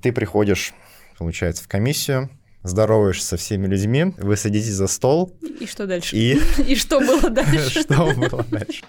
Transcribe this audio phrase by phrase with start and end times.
[0.00, 0.74] Ты приходишь,
[1.18, 2.30] получается, в комиссию,
[2.62, 5.36] здороваешься со всеми людьми, вы садитесь за стол.
[5.58, 6.14] И что дальше?
[6.16, 7.82] И, И что было дальше?
[7.82, 8.84] что было дальше?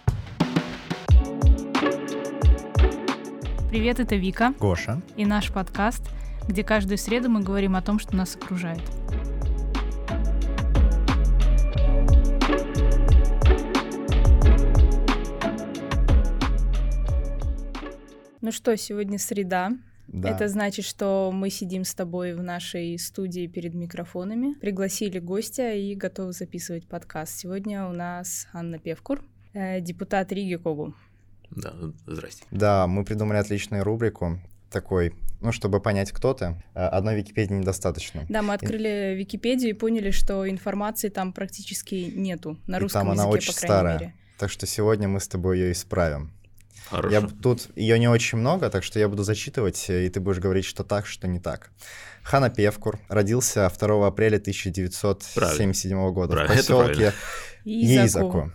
[3.71, 5.01] Привет, это Вика Гоша.
[5.15, 6.03] и наш подкаст,
[6.47, 8.81] где каждую среду мы говорим о том, что нас окружает.
[18.41, 19.71] Ну что, сегодня среда.
[20.11, 20.29] Да.
[20.29, 25.93] Это значит, что мы сидим с тобой в нашей студии перед микрофонами, пригласили гостя и
[25.93, 27.37] готовы записывать подкаст.
[27.37, 29.23] Сегодня у нас Анна Певкур,
[29.53, 30.95] э, депутат Риги Когу.
[31.51, 31.73] Да,
[32.07, 32.43] здрасте.
[32.49, 34.39] Да, мы придумали отличную рубрику
[34.71, 36.55] такой, ну, чтобы понять, кто ты.
[36.73, 38.25] э, Одной Википедии недостаточно.
[38.29, 43.11] Да, мы открыли Википедию и поняли, что информации там практически нету на И русском там
[43.11, 43.99] она языке, очень по крайней старая.
[43.99, 44.13] мере.
[44.39, 46.31] Так что сегодня мы с тобой ее исправим.
[46.89, 47.15] Хорошо.
[47.15, 50.39] Я тут ее не очень много, так что я буду зачитывать, э, и ты будешь
[50.39, 51.71] говорить, что так, что не так.
[52.23, 56.87] Хана Певкур родился 2 апреля 1977 года Правильно, в правильно.
[56.87, 57.13] поселке
[57.65, 58.01] Изаку.
[58.45, 58.51] Ейзаку,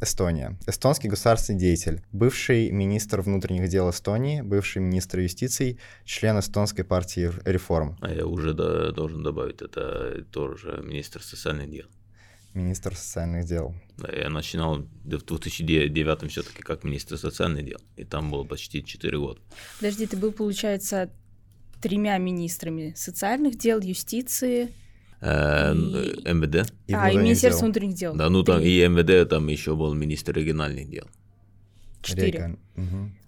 [0.00, 0.56] Эстония.
[0.66, 7.96] Эстонский государственный деятель, бывший министр внутренних дел Эстонии, бывший министр юстиции, член эстонской партии реформ,
[8.02, 11.86] А я уже да- должен добавить, это тоже министр социальных дел.
[12.56, 13.74] Министр социальных дел.
[13.98, 19.18] Да, я начинал в 2009 все-таки как министр социальных дел, и там было почти 4
[19.18, 19.40] года.
[19.78, 21.10] Подожди, ты был, получается,
[21.80, 24.68] тремя министрами социальных дел, юстиции,
[25.22, 27.66] Э, И- МВД, И а, и Министерство дел.
[27.70, 28.14] внутренних дел.
[28.14, 28.84] да, ну там Три.
[28.84, 31.06] и МВД, там еще был министр региональных дел.
[32.02, 32.56] Четыре.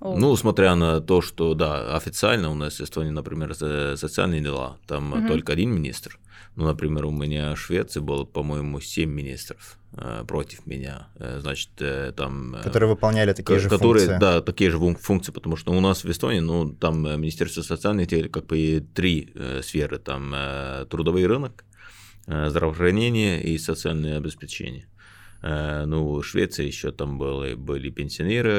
[0.00, 4.76] О, Ну, смотря на то, что, да, официально у нас в Эстонии, например, социальные дела,
[4.86, 5.28] там Мгм.
[5.28, 6.18] только один министр.
[6.56, 11.08] Ну, например, у меня в Швеции было, по-моему, семь министров э, против меня.
[11.16, 12.56] Э, значит, э, там...
[12.62, 14.20] Которые выполняли такие же которые, функции.
[14.20, 18.08] да, такие же фун- функции, потому что у нас в Эстонии, ну, там Министерство социальных
[18.08, 20.34] дел, как бы три сферы, там
[20.88, 21.64] трудовой рынок,
[22.26, 24.86] здравоохранение и социальное обеспечение.
[25.42, 28.50] Э, Ну, в Швеции еще там были, были пенсионеры,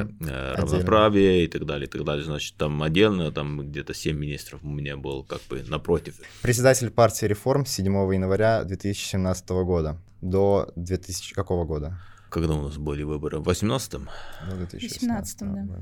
[0.00, 0.54] Отдельно.
[0.56, 2.24] равноправие и так далее, и так далее.
[2.24, 6.14] Значит, там отдельно, там где-то 7 министров у меня был как бы напротив.
[6.42, 11.98] Председатель партии реформ с 7 января 2017 года до 2000 какого года?
[12.30, 13.38] Когда у нас были выборы?
[13.40, 14.08] В 18-м?
[14.48, 15.78] До 2018 18-м, да.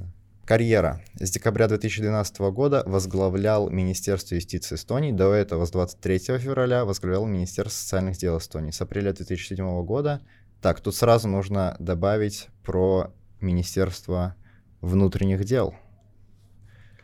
[0.48, 1.03] Карьера.
[1.16, 5.12] С декабря 2012 года возглавлял Министерство юстиции Эстонии.
[5.12, 8.70] До этого с 23 февраля возглавлял Министерство социальных дел Эстонии.
[8.70, 10.22] С апреля 2007 года.
[10.62, 14.37] Так, тут сразу нужно добавить про Министерство
[14.81, 15.75] внутренних дел.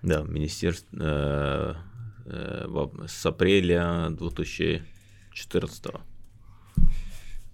[0.01, 1.75] Да, министерство э,
[2.25, 5.85] э, с апреля 2014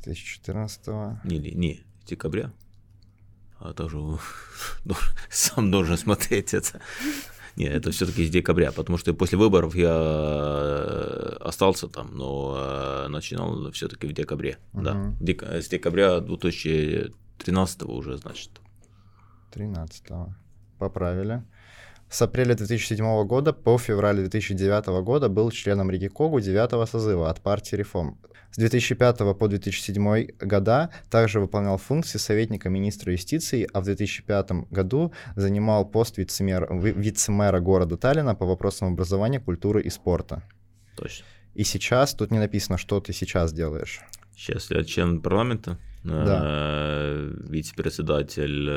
[0.04, 0.86] 2014
[1.24, 2.52] или не, декабря.
[3.60, 3.98] А тоже
[5.30, 6.80] сам должен смотреть это.
[7.56, 13.08] Не, это все-таки с декабря, потому что после выборов я э, остался там, но э,
[13.08, 14.56] начинал все-таки в декабре.
[14.72, 15.12] Да, Мгм.
[15.16, 18.50] В дек- с декабря 2013 уже, значит.
[19.52, 20.04] 13
[20.78, 21.42] Поправили.
[22.10, 27.40] С апреля 2007 года по февраль 2009 года был членом Риги Когу 9 созыва от
[27.40, 28.18] партии реформ.
[28.50, 35.12] С 2005 по 2007 года также выполнял функции советника министра юстиции, а в 2005 году
[35.36, 40.42] занимал пост вице-мэра, ви- вице-мэра города Таллина по вопросам образования, культуры и спорта.
[40.96, 41.24] Точно.
[41.54, 44.00] И сейчас, тут не написано, что ты сейчас делаешь.
[44.36, 48.68] Сейчас я член парламента, э, вице-председатель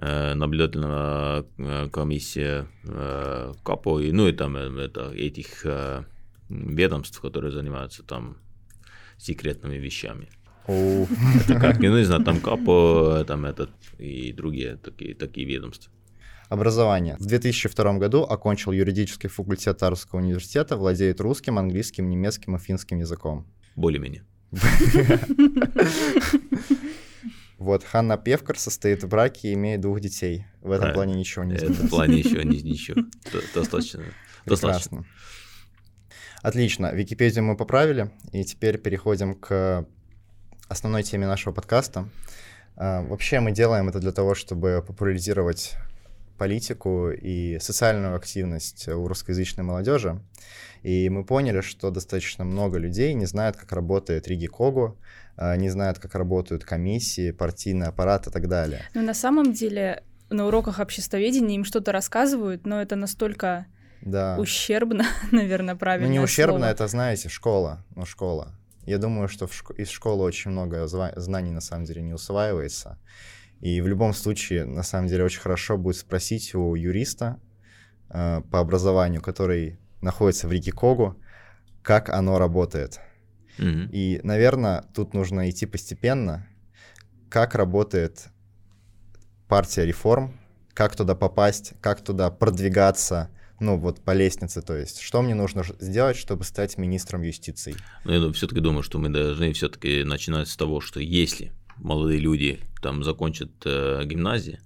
[0.00, 5.66] э, наблюдательного э, комиссии э, КАПО, и, ну и там это, этих
[6.48, 8.38] ведомств, которые занимаются там
[9.18, 10.28] секретными вещами.
[10.66, 11.06] О,
[11.44, 15.92] Это как, ну не знаю, там КАПО, там этот и другие такие, такие ведомства.
[16.48, 17.16] Образование.
[17.18, 23.46] В 2002 году окончил юридический факультет Тарского университета, владеет русским, английским, немецким и финским языком.
[23.76, 24.24] Более-менее.
[27.58, 30.46] Вот, Ханна Певкар состоит в браке и имеет двух детей.
[30.60, 30.94] В этом Правильно.
[30.94, 31.78] плане ничего не изменилось.
[31.80, 33.02] в плане еще не- ничего.
[33.32, 34.04] Д- Достаточно.
[34.46, 34.98] Достаточно.
[34.98, 35.04] Прекрасно.
[36.42, 39.86] Отлично, Википедию мы поправили, и теперь переходим к
[40.68, 42.08] основной теме нашего подкаста.
[42.76, 45.74] А, Вообще мы делаем это для того, чтобы популяризировать
[46.38, 50.22] политику и социальную активность у русскоязычной молодежи.
[50.82, 54.98] И мы поняли, что достаточно много людей не знают, как работает Риги Когу,
[55.36, 58.82] а, не знают, как работают комиссии, партийный аппарат и так далее.
[58.94, 63.66] Ну, на самом деле, на уроках обществоведения им что-то рассказывают, но это настолько
[64.02, 64.36] Да.
[64.38, 66.10] ущербно, наверное, Ну, правильно.
[66.10, 67.84] не ущербно, это, знаете, школа.
[67.96, 68.54] Ну, школа.
[68.86, 72.98] Я думаю, что шко- из школы очень много знаний на самом деле не усваивается.
[73.60, 77.40] И в любом случае, на самом деле, очень хорошо будет спросить у юриста,
[78.10, 81.16] э, по образованию, который находится в реке Когу,
[81.82, 83.00] как оно работает.
[83.58, 83.88] Мгм.
[83.92, 86.46] И, наверное, тут нужно идти постепенно,
[87.28, 88.28] как работает
[89.48, 90.38] партия реформ,
[90.74, 93.30] как туда попасть, как туда продвигаться,
[93.60, 97.74] ну вот по лестнице, то есть, что мне нужно сделать, чтобы стать министром юстиции.
[98.04, 102.60] Но я все-таки думаю, что мы должны все-таки начинать с того, что если молодые люди
[102.80, 104.60] там закончат э, гимназии,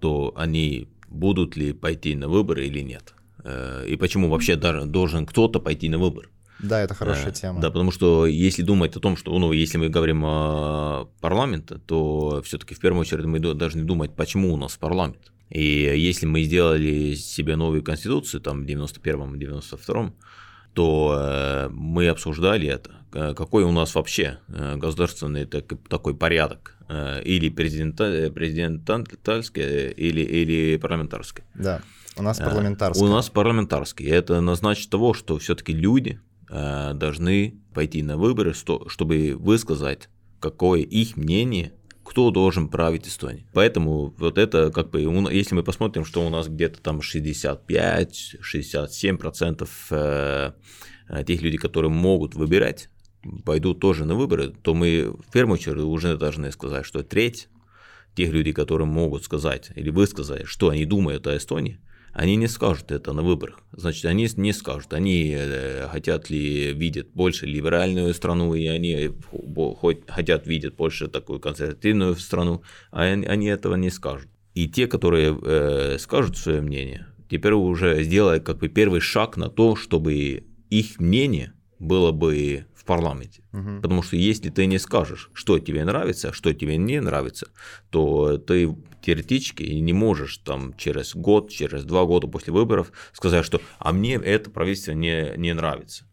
[0.00, 3.14] то они будут ли пойти на выборы или нет.
[3.44, 6.28] Э, и почему вообще должен кто-то пойти на выбор.
[6.60, 7.60] Да, это хорошая Э, тема.
[7.60, 12.40] Да, потому что если думать о том, что, ну, если мы говорим о парламенте, то
[12.44, 15.32] все-таки в первую очередь мы до- должны думать, почему у нас парламент.
[15.50, 20.14] И если мы сделали себе новую конституцию, там, в 91-м, 92-м,
[20.72, 22.90] то э, мы обсуждали это,
[23.34, 26.70] какой у нас вообще государственный так- такой порядок,
[27.24, 31.44] или президента, президентальский, или, или парламентарский.
[31.54, 31.80] Да,
[32.16, 33.08] у нас Э, парламентарская.
[33.08, 34.06] У нас парламентарский.
[34.06, 40.08] Это назначит того, что все-таки люди э, должны пойти на выборы, чтобы высказать,
[40.40, 41.74] какое их мнение,
[42.04, 43.46] кто должен править Эстонией.
[43.52, 45.00] Поэтому вот это как бы,
[45.32, 50.52] если мы посмотрим, что у нас где-то там 65-67% э,
[51.26, 52.88] тех людей, которые могут выбирать,
[53.44, 57.48] пойдут тоже на выборы, то мы в первую очередь уже должны сказать, что треть
[58.14, 61.80] тех людей, которые могут сказать или высказать, что они думают о Эстонии,
[62.14, 63.58] они не скажут это на выборах.
[63.72, 69.10] Значит, они не скажут, они э, хотят ли видеть больше либеральную страну, и они
[70.06, 72.62] хотят видеть больше такую консервативную страну,
[72.92, 74.28] а они этого не скажут.
[74.54, 79.48] И те, которые э, скажут свое мнение, теперь уже сделают как бы первый шаг на
[79.48, 83.42] то, чтобы их мнение было бы в парламенте.
[83.52, 83.80] Мгм.
[83.80, 87.48] Потому что если ты не скажешь, что тебе нравится, что тебе не нравится,
[87.88, 93.62] то ты теоретически не можешь там через год, через два года после выборов сказать, что
[93.78, 96.04] «а мне это правительство не, не нравится».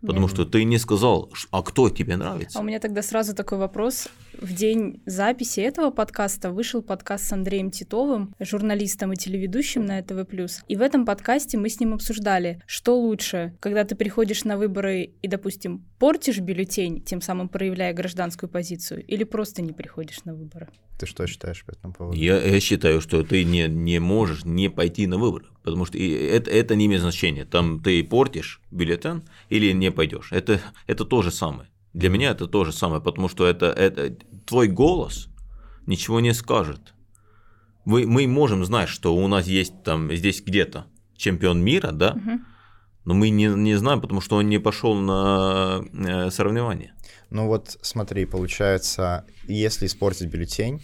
[0.00, 2.58] Потому что ты не сказал, а кто тебе нравится.
[2.58, 4.08] А у меня тогда сразу такой вопрос.
[4.32, 10.26] В день записи этого подкаста вышел подкаст с Андреем Титовым, журналистом и телеведущим на ТВ+.
[10.68, 15.12] И в этом подкасте мы с ним обсуждали, что лучше, когда ты приходишь на выборы
[15.20, 20.68] и, допустим, портишь бюллетень, тем самым проявляя гражданскую позицию, или просто не приходишь на выборы.
[21.00, 22.18] Ты что считаешь по этому поводу?
[22.18, 26.10] Я, я считаю, что ты не, не можешь не пойти на выборы, потому что и
[26.10, 27.46] это, это не имеет значения.
[27.46, 30.30] Там ты портишь бюллетень или не пойдешь.
[30.30, 31.70] Это, это то же самое.
[31.94, 34.14] Для меня это то же самое, потому что это, это
[34.44, 35.28] твой голос
[35.86, 36.92] ничего не скажет.
[37.86, 40.84] Мы, мы можем знать, что у нас есть там здесь где-то
[41.16, 42.44] чемпион мира, да, Мгм.
[43.06, 46.94] но мы не, не знаем, потому что он не пошел на э, соревнования.
[47.30, 50.82] Ну вот смотри, получается, если испортить бюллетень,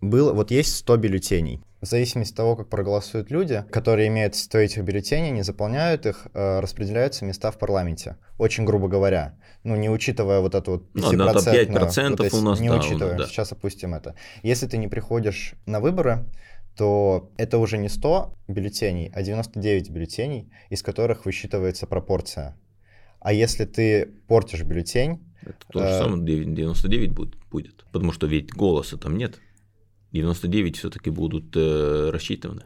[0.00, 1.62] было, вот есть 100 бюллетеней.
[1.80, 6.26] В зависимости от того, как проголосуют люди, которые имеют 100 этих бюллетеней, не заполняют их,
[6.32, 8.16] э, распределяются места в парламенте.
[8.38, 9.36] Очень грубо говоря.
[9.64, 12.60] Ну, не учитывая вот эту вот Ну, да, там 5%, 5% вот эти- у нас,
[12.60, 13.26] не да, учитывая, да.
[13.26, 14.14] сейчас опустим это.
[14.42, 16.24] Если ты не приходишь на выборы,
[16.76, 22.56] то это уже не 100 бюллетеней, а 99 бюллетеней, из которых высчитывается пропорция.
[23.24, 27.84] А если ты портишь бюллетень, Это то же Э, самое 9 99 будет, будет.
[27.90, 29.40] Потому что ведь голоса там нет.
[30.12, 32.64] 99 все-таки будут э, рассчитаны.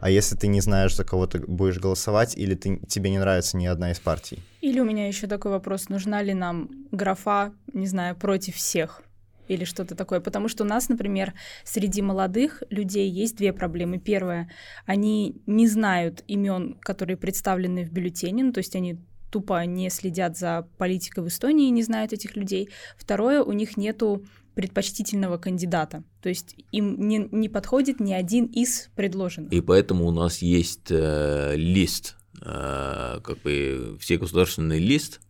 [0.00, 3.56] А если ты не знаешь, за кого ты будешь голосовать, или ты, тебе не нравится
[3.56, 4.40] ни одна из партий?
[4.60, 9.02] Или у меня еще такой вопрос, нужна ли нам графа, не знаю, против всех?
[9.46, 10.20] Или что-то такое.
[10.20, 13.98] Потому что у нас, например, среди молодых людей есть две проблемы.
[13.98, 14.50] Первое,
[14.86, 18.98] они не знают имен, которые представлены в бюллетене, ну, то есть они
[19.30, 22.70] тупо не следят за политикой в Эстонии и не знают этих людей.
[22.96, 26.02] Второе, у них нету предпочтительного кандидата.
[26.22, 29.52] То есть им не, не подходит ни один из предложенных.
[29.52, 35.20] И поэтому у нас есть э, лист, э, как бы всегосударственный лист,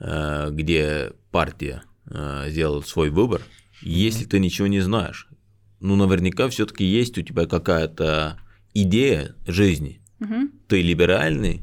[0.00, 3.42] э, где партия э, сделает свой выбор.
[3.82, 5.28] Если ты ничего не знаешь,
[5.80, 8.38] ну наверняка все-таки есть у тебя какая-то
[8.72, 10.00] идея жизни.
[10.18, 10.52] Мгм.
[10.68, 11.62] Ты либеральный,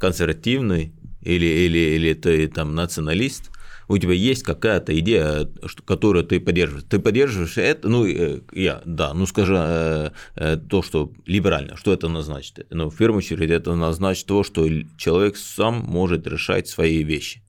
[0.00, 3.50] консервативный или, или, или ты там националист,
[3.88, 5.48] у тебя есть какая-то идея,
[5.84, 6.86] которую ты поддерживаешь.
[6.88, 11.92] Ты поддерживаешь это, ну, э, я, да, ну, скажи э, э, то, что либерально, что
[11.92, 12.66] это назначит?
[12.70, 17.42] Ну, в первую очередь, это назначит то, что человек сам может решать свои вещи.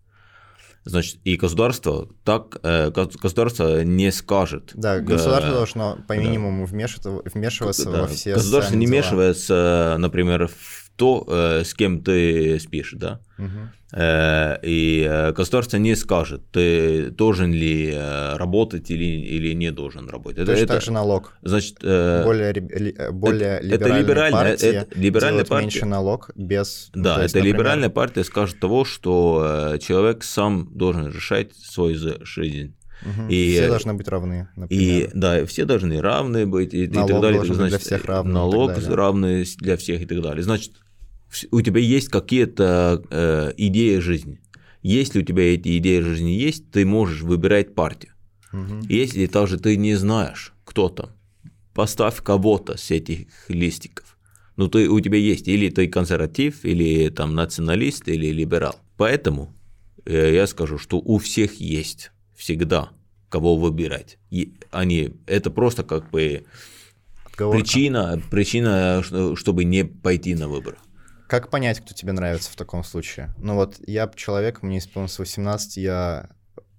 [0.85, 4.71] Значит, и государство так, гос- государство не скажет.
[4.73, 6.21] Да, государство э, должно по да.
[6.21, 8.95] минимуму вмешиваться, вмешиваться Да, во все Государство не дела.
[8.95, 13.19] вмешивается, например, в то, э, с кем ты спишь, да.
[13.95, 17.95] Э, И э, государство не скажет, ты должен ли
[18.35, 19.03] работать или,
[19.35, 20.45] или не должен работать.
[20.45, 21.33] Точно так же налог.
[21.43, 22.53] значит, Более,
[23.11, 25.65] более это либеральная- партии это либеральная партия.
[25.65, 26.89] меньше налог без...
[26.95, 31.95] ну, да, есть, это например, либеральная партия скажет того, что человек сам должен решать свою
[32.25, 32.75] жизнь.
[33.29, 35.11] И, все должны быть равны, И например.
[35.13, 37.33] да, все должны равны быть и, и так далее.
[37.33, 40.43] должен быть Значит, для всех равный и Налог равный для всех и так далее.
[40.43, 40.73] Значит,
[41.51, 44.39] у тебя есть какие-то э, идеи жизни.
[44.81, 48.13] Если у тебя эти идеи жизни есть, ты можешь выбирать партию.
[48.51, 48.81] Мгм.
[48.87, 51.09] Если также ты не знаешь, кто там,
[51.73, 54.17] поставь кого-то с этих листиков.
[54.55, 58.75] Ну, ты, у тебя есть или ты консерватив, или там националист, или либерал.
[58.97, 59.55] Поэтому
[60.05, 62.11] э, я скажу, что у всех есть
[62.43, 62.89] всегда
[63.29, 64.17] кого выбирать.
[64.29, 66.45] И они, это просто как бы
[67.25, 67.57] Отговорка.
[67.63, 70.77] причина, причина, что- чтобы не пойти на выборы.
[71.29, 73.33] Как понять, кто тебе нравится в таком случае?
[73.37, 76.29] Ну вот я человек, мне исполнилось 18, я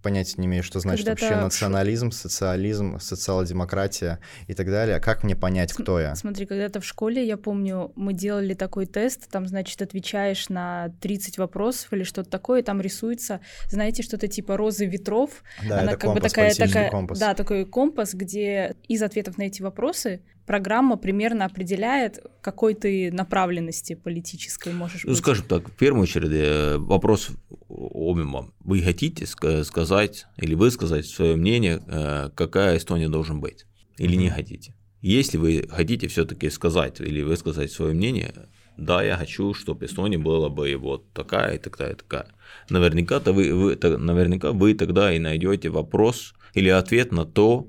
[0.05, 5.01] понятия не имею, что значит Когда-то вообще национализм, социализм, социал-демократия и так далее.
[5.01, 6.15] Как мне понять, кто я?
[6.15, 11.39] Смотри, когда-то в школе, я помню, мы делали такой тест, там, значит, отвечаешь на 30
[11.39, 15.43] вопросов или что-то такое, и там рисуется, знаете, что-то типа розы ветров.
[15.69, 17.19] Да, Она это как бы компас, такая, политический такая, компас.
[17.19, 23.95] да, такой компас, где из ответов на эти вопросы программа примерно определяет, какой ты направленности
[23.95, 25.19] политической можешь Ну, быть.
[25.19, 27.31] скажем так, в первую очередь э, вопрос
[27.75, 28.55] обем вам.
[28.61, 33.67] Вы хотите ска- сказать или высказать свое мнение, э, какая Эстония должен быть,
[33.99, 34.75] или не хотите?
[35.03, 38.33] Если вы хотите все-таки сказать или высказать свое мнение,
[38.77, 42.27] да, я хочу, чтобы Эстония была бы вот такая и такая и такая.
[42.71, 47.67] Наверняка, -то вы, вы, наверняка вы тогда и найдете вопрос или ответ на то,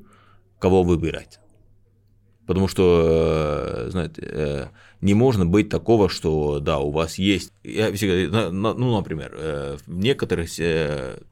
[0.59, 1.39] кого выбирать.
[2.45, 4.67] Потому что, э, знаете, э,
[5.01, 7.51] не можно быть такого, что да, у вас есть.
[7.63, 10.49] Я всегда, ну, например, э, в некоторых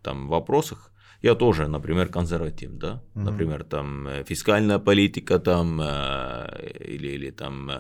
[0.02, 0.92] там вопросах
[1.22, 7.72] я тоже, например, консерватив, да, например, там фискальная политика, там или, или там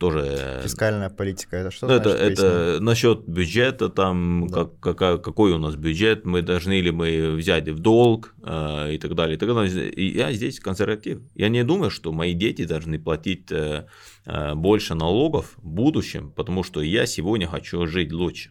[0.00, 2.38] тоже э, Фискальная политика, это что ну, это, значит?
[2.38, 4.64] Это насчет бюджета, там Да.
[4.64, 8.98] как, какая- какой у нас бюджет, мы должны ли мы взять в долг э, и
[8.98, 9.36] так далее.
[9.36, 9.90] И, так далее.
[9.90, 11.20] И я здесь консерватив.
[11.34, 13.86] Я не думаю, что мои дети должны платить э,
[14.24, 18.50] э, больше налогов в будущем, потому что я сегодня хочу жить лучше.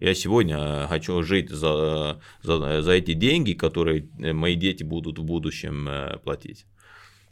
[0.00, 5.22] Я сегодня э, хочу жить за, за, за эти деньги, которые мои дети будут в
[5.22, 5.88] будущем
[6.24, 6.66] платить.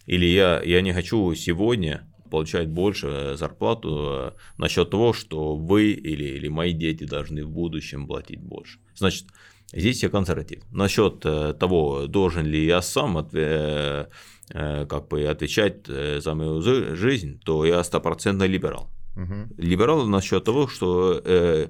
[0.07, 5.91] Или я, я не хочу сегодня получать больше э, зарплату э, насчет того, что вы
[5.91, 8.79] или, или мои дети должны в будущем платить больше.
[8.95, 9.27] Значит,
[9.73, 10.63] здесь я консерватив.
[10.71, 14.09] Насчет э, того, должен ли я сам отве-
[14.51, 16.63] как бы отвечать за мою
[16.97, 18.89] жизнь, то я стопроцентно либерал.
[19.19, 19.51] Мгм.
[19.59, 21.69] Либерал насчет того, что э,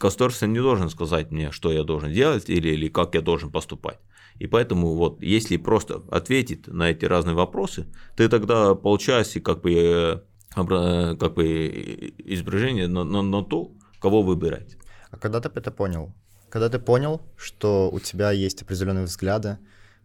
[0.00, 3.98] государство не должен сказать мне, что я должен делать или, или как я должен поступать.
[4.38, 9.60] И поэтому вот если просто ответить на эти разные вопросы, ты тогда получаешь и как
[9.62, 10.20] бы, э,
[10.56, 14.76] обра- как бы э, изображение на, на- на то, кого выбирать.
[15.10, 16.12] А когда ты это понял?
[16.50, 19.58] Когда ты понял, что у тебя есть определенные взгляды,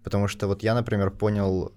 [0.03, 1.71] потому что вот я, например, понял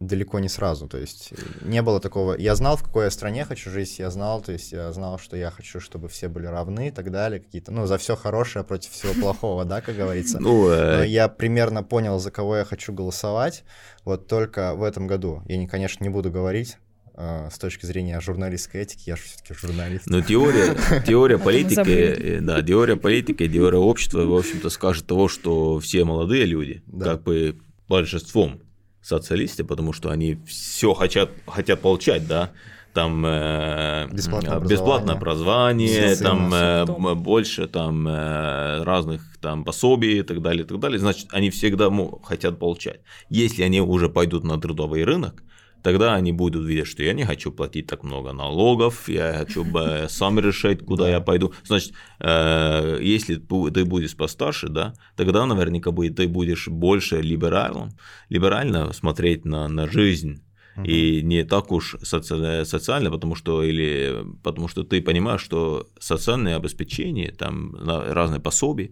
[0.00, 1.32] далеко не сразу, то есть
[1.62, 4.72] не было такого, я знал, в какой я стране хочу жить, я знал, то есть
[4.72, 7.96] я знал, что я хочу, чтобы все были равны и так далее, какие-то, ну, за
[7.98, 10.38] все хорошее против всего плохого, да, как говорится.
[10.44, 13.64] Ну, э, Но я примерно понял, за кого я хочу голосовать,
[14.04, 15.42] вот только в этом году.
[15.46, 16.76] Я, не, конечно, не буду говорить
[17.16, 20.06] э, с точки зрения журналистской этики, я же все-таки журналист.
[20.06, 25.78] Но теория, теория политики, э, да, теория политики, теория общества, в общем-то, скажет того, что
[25.78, 27.12] все молодые люди, Да.
[27.12, 27.56] как бы
[27.88, 28.60] большинством
[29.04, 32.50] социалисты, потому что они все хотят, хотят получать, да,
[32.94, 40.40] там э, Бесплатное бесплатное образование, там э, больше там э, разных там пособий и так
[40.40, 41.90] далее, и так далее, значит, они всегда
[42.22, 43.00] хотят получать.
[43.28, 45.42] Если они уже пойдут на трудовой рынок,
[45.84, 50.06] тогда они будут видеть, что я не хочу платить так много налогов, я хочу бы
[50.08, 51.10] сам решать, куда Да.
[51.10, 51.52] я пойду.
[51.64, 57.90] Значит, э, если ты будешь постарше, да, тогда наверняка ты будешь больше либералом,
[58.30, 60.40] либерально смотреть на, на жизнь.
[60.84, 66.56] И не так уж соци- социально, потому что, или, потому что ты понимаешь, что социальное
[66.56, 68.90] обеспечение, там разные пособия,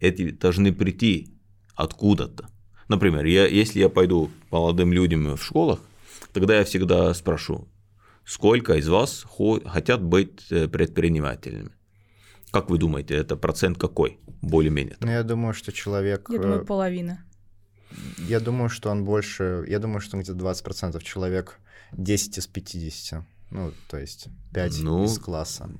[0.00, 1.28] эти должны прийти
[1.74, 2.48] откуда-то.
[2.88, 5.78] Например, я, если я пойду молодым людям в школах,
[6.32, 7.68] тогда я всегда спрошу,
[8.24, 11.70] сколько из вас хо- хотят быть э, предпринимателями?
[12.50, 14.96] Как вы думаете, это процент какой, более-менее?
[15.00, 16.28] Ну, я думаю, что человек...
[16.30, 17.24] Я э, думаю, половина.
[18.18, 19.64] Я думаю, что он больше...
[19.68, 21.58] Я думаю, что он где-то 20% человек
[21.92, 23.24] 10 из 50.
[23.50, 25.70] Ну, то есть 5 Ну, из класса.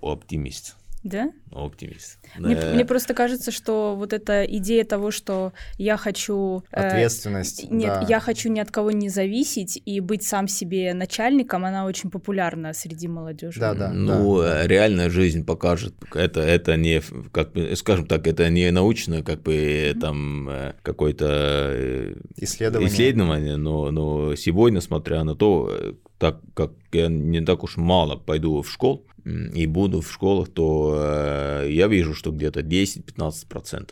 [0.00, 0.76] оптимист.
[1.02, 1.32] Да?
[1.50, 2.18] Оптимист.
[2.38, 2.74] Мне, э...
[2.74, 6.62] мне просто кажется, что вот эта идея того, что я хочу...
[6.70, 7.64] Э, Ответственность.
[7.64, 8.06] Э, нет, да.
[8.08, 12.72] я хочу ни от кого не зависеть и быть сам себе начальником, она очень популярна
[12.72, 13.58] среди молодежи.
[13.58, 13.92] Да, да.
[13.92, 14.62] Ну, да.
[14.62, 15.94] Э, реальная жизнь покажет.
[16.14, 19.98] Это, это не, как бы, скажем так, это не научно, как бы mm-hmm.
[19.98, 27.40] там э, какое-то исследование, исследование но, но сегодня, смотря на то, так как я не
[27.40, 32.30] так уж мало пойду в школу, и буду в школах, то э, я вижу, что
[32.32, 33.90] где-то 10-15%.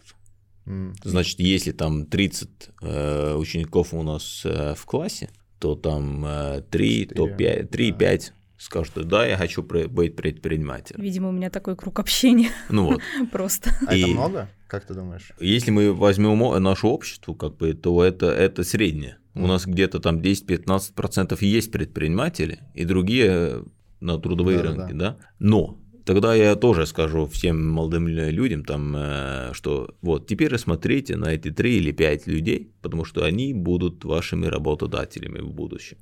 [0.66, 0.94] Mm.
[1.04, 2.48] Значит, если там 30
[2.82, 7.98] э, учеников у нас э, в классе, то там э, 3, 4, то 5, 3-5
[7.98, 8.18] да.
[8.58, 11.02] скажут, да, я хочу быть предпринимателем.
[11.02, 12.50] Видимо, у меня такой круг общения.
[12.70, 13.00] Ну вот.
[13.32, 13.70] Просто.
[13.86, 14.50] А и это много?
[14.66, 15.32] Как ты думаешь?
[15.40, 19.18] Если мы возьмем наше общество, как бы, то это, это среднее.
[19.34, 23.62] У нас где-то там 10-15% есть предприниматели, и другие
[24.00, 24.98] на трудовые да, рынки, да.
[24.98, 25.16] да?
[25.38, 31.26] Но тогда я тоже скажу всем молодым людям, там, э, что вот теперь рассмотрите на
[31.26, 35.98] эти три или пять людей, потому что они будут вашими работодателями в будущем.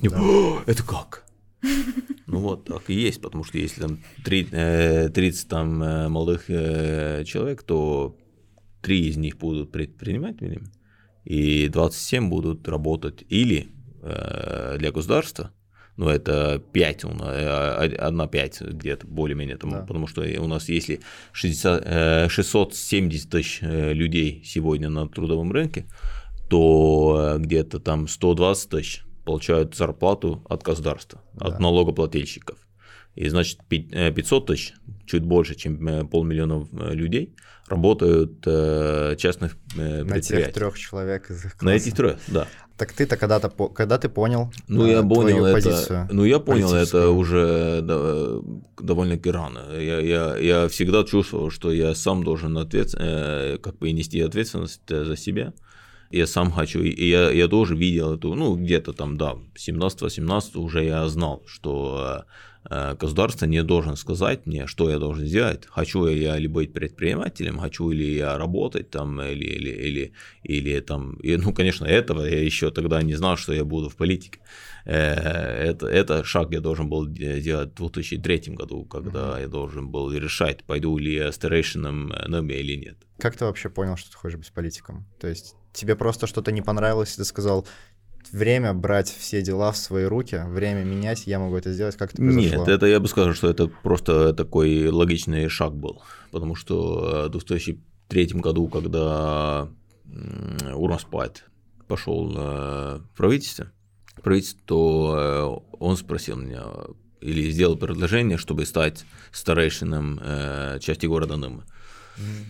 [0.00, 0.20] Да.
[0.66, 1.24] Это как?
[2.26, 7.62] Ну вот так и есть, потому что если там 30 э, там э, молодых человек,
[7.64, 8.16] то
[8.82, 10.68] три из них будут предпринимателями,
[11.24, 13.68] и 27 будут работать или
[14.00, 15.50] для государства,
[15.98, 17.04] ну, это 5,
[17.98, 19.80] одна 5 где-то более-менее, тому, да.
[19.80, 21.00] потому что у нас если
[21.32, 25.86] 60, 670 э, тысяч э, людей сегодня на трудовом рынке,
[26.48, 31.46] то э, где-то там 120 тысяч получают зарплату от государства, да.
[31.46, 32.58] от налогоплательщиков.
[33.16, 34.74] И значит 500 тысяч,
[35.08, 37.34] чуть больше, чем полмиллиона людей,
[37.66, 40.08] работают в частных предприятиях.
[40.08, 41.64] На тех трех человек из их класса.
[41.64, 42.46] На этих трех, да.
[42.78, 46.08] Так ты-то когда-то, когда ты понял ну, я э, понял это, позицию?
[46.12, 47.82] Ну, я понял это уже
[48.80, 49.74] довольно-таки рано.
[49.76, 54.82] Я, я, я всегда чувствовал, что я сам должен ответ, э, как бы нести ответственность
[54.88, 55.54] за себя.
[56.10, 60.84] Я сам хочу, и я, я тоже видел эту, ну, где-то там, да, 17-18 уже
[60.84, 62.22] я знал, что Э,
[62.64, 65.66] государство не должен сказать мне, что я должен сделать.
[65.66, 71.14] Хочу я ли быть предпринимателем, хочу ли я работать там, или, или, или, или там,
[71.14, 74.40] и, ну, конечно, этого я еще тогда не знал, что я буду в политике.
[74.84, 80.12] Э, это, это шаг я должен был делать в 2003 году, когда я должен был
[80.12, 82.96] решать, пойду ли я старейшином НЭМе или нет.
[83.18, 85.06] Как ты вообще понял, что ты хочешь быть политиком?
[85.20, 87.66] То есть тебе просто что-то не понравилось, и ты сказал,
[88.32, 92.22] время брать все дела в свои руки, время менять, я могу это сделать, как это
[92.22, 92.58] произошло?
[92.58, 97.30] Нет, это я бы сказал, что это просто такой логичный шаг был, потому что в
[97.30, 99.68] 2003 году, когда
[100.74, 101.44] Урмаспайт
[101.86, 103.70] пошел в правительство,
[104.22, 106.64] правительство, э, он спросил меня,
[107.20, 111.64] или сделал предложение, чтобы стать старейшином э, части города Нымы.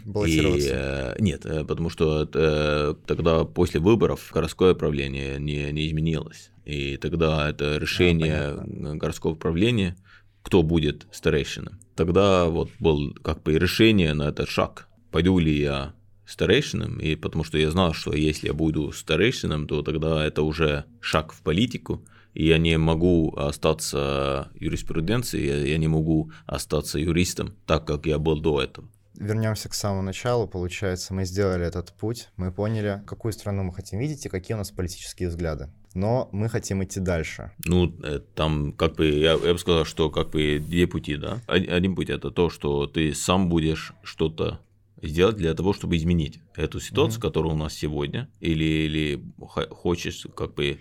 [0.05, 0.69] Баллотироваться?
[0.69, 6.51] И, э, нет, э, потому что э, тогда после выборов городское управление не, не изменилось.
[6.65, 9.97] И тогда это решение а, городского управления,
[10.43, 11.79] кто будет старейшином.
[11.95, 14.89] Тогда вот был как бы решение на этот шаг.
[15.11, 15.95] Пойду ли я
[16.27, 20.85] старейшином, и потому что я знал, что если я буду старейшином, то тогда это уже
[21.01, 22.05] шаг в политику,
[22.35, 28.19] и я не могу остаться юриспруденцией, я, я не могу остаться юристом, так как я
[28.19, 30.47] был до этого вернемся к самому началу.
[30.47, 34.59] Получается, мы сделали этот путь, мы поняли, какую страну мы хотим видеть и какие у
[34.59, 35.69] нас политические взгляды.
[35.95, 37.51] Но мы хотим идти дальше.
[37.65, 41.41] Ну, э, там, как бы, я, я бы сказал, что как бы две пути, да.
[41.47, 44.61] Один путь это то, что ты сам будешь что-то
[45.03, 47.23] сделать для того, чтобы изменить эту ситуацию, mm-hmm.
[47.23, 49.25] которая у нас сегодня, или, или
[49.71, 50.79] хочешь как бы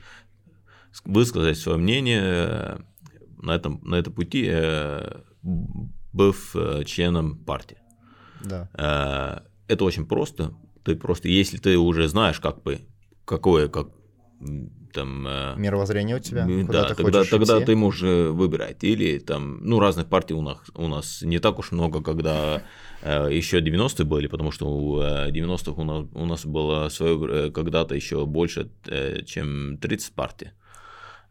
[1.06, 2.78] высказать свое мнение э,
[3.42, 5.22] на этом, на этом пути, э,
[6.14, 7.78] быв членом партии.
[8.44, 8.70] Да.
[8.74, 10.54] Э, это очень просто.
[10.84, 12.80] Ты просто, если ты уже знаешь, как бы,
[13.26, 13.90] какое, как
[14.94, 15.28] там...
[15.28, 16.48] Э, Мировоззрение у тебя?
[16.70, 18.84] Да, ты тогда, тогда ты можешь э, выбирать.
[18.84, 22.64] Или там, ну, разных партий у нас, у нас не так уж много, когда
[23.04, 28.26] еще 90-е были, потому что у 90-х у нас, у нас было свое когда-то еще
[28.26, 28.72] больше,
[29.26, 30.50] чем 30 партий.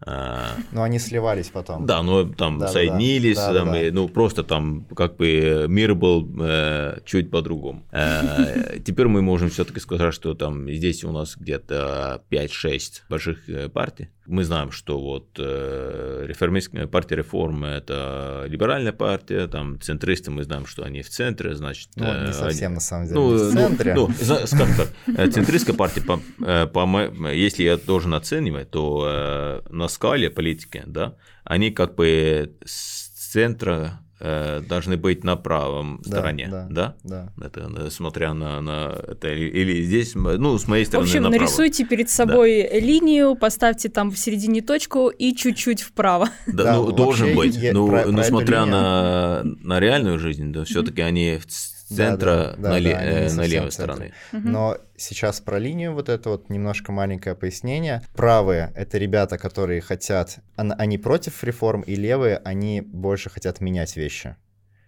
[0.04, 1.86] Но они сливались потом.
[1.86, 5.94] Да, но там да, соединились, да, там, да, И, ну просто там как бы мир
[5.94, 7.82] был э, чуть по-другому.
[7.92, 13.68] Э, теперь мы можем все-таки сказать, что там здесь у нас где-то 5-6 больших э,
[13.68, 14.08] партий.
[14.26, 20.66] Мы знаем, что вот э, реформистская партия реформы это либеральная партия, там центристы мы знаем,
[20.66, 21.90] что они в центре, значит.
[21.96, 23.20] Ну, не совсем они, на самом деле.
[23.20, 23.94] Ну, в центре.
[23.94, 29.06] Ну, ну скажем так, э, центристская партия, по, э, по, если я должен оценивать, то
[29.08, 36.00] э, на скале политики, да, они как бы с центра э, должны быть на правом
[36.04, 36.96] Да, стороне, да, да?
[37.04, 37.32] Да.
[37.46, 41.40] Это э, смотря на, на это или, здесь, ну, с моей В стороны общем, направо.
[41.42, 46.28] нарисуйте перед собой линию, поставьте там в середине точку и чуть-чуть вправо.
[46.46, 47.56] Да, Да, ну, должен быть.
[47.56, 51.42] е- ну, про- ну, смотря на, на реальную жизнь, да, все-таки они Да,
[51.88, 54.12] центра да, да, на, да, не э, на левой стороне.
[54.32, 54.52] Мгм.
[54.52, 58.02] Но сейчас про линию вот это вот немножко маленькое пояснение.
[58.14, 60.38] Правые— это ребята, которые хотят...
[60.56, 64.36] Они против реформ, и левые, они больше хотят менять вещи.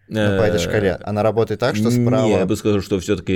[0.08, 0.98] Ну, по этой шкале.
[1.04, 2.24] Она работает так, что справа...
[2.26, 3.32] Не, я бы сказал, что все-таки...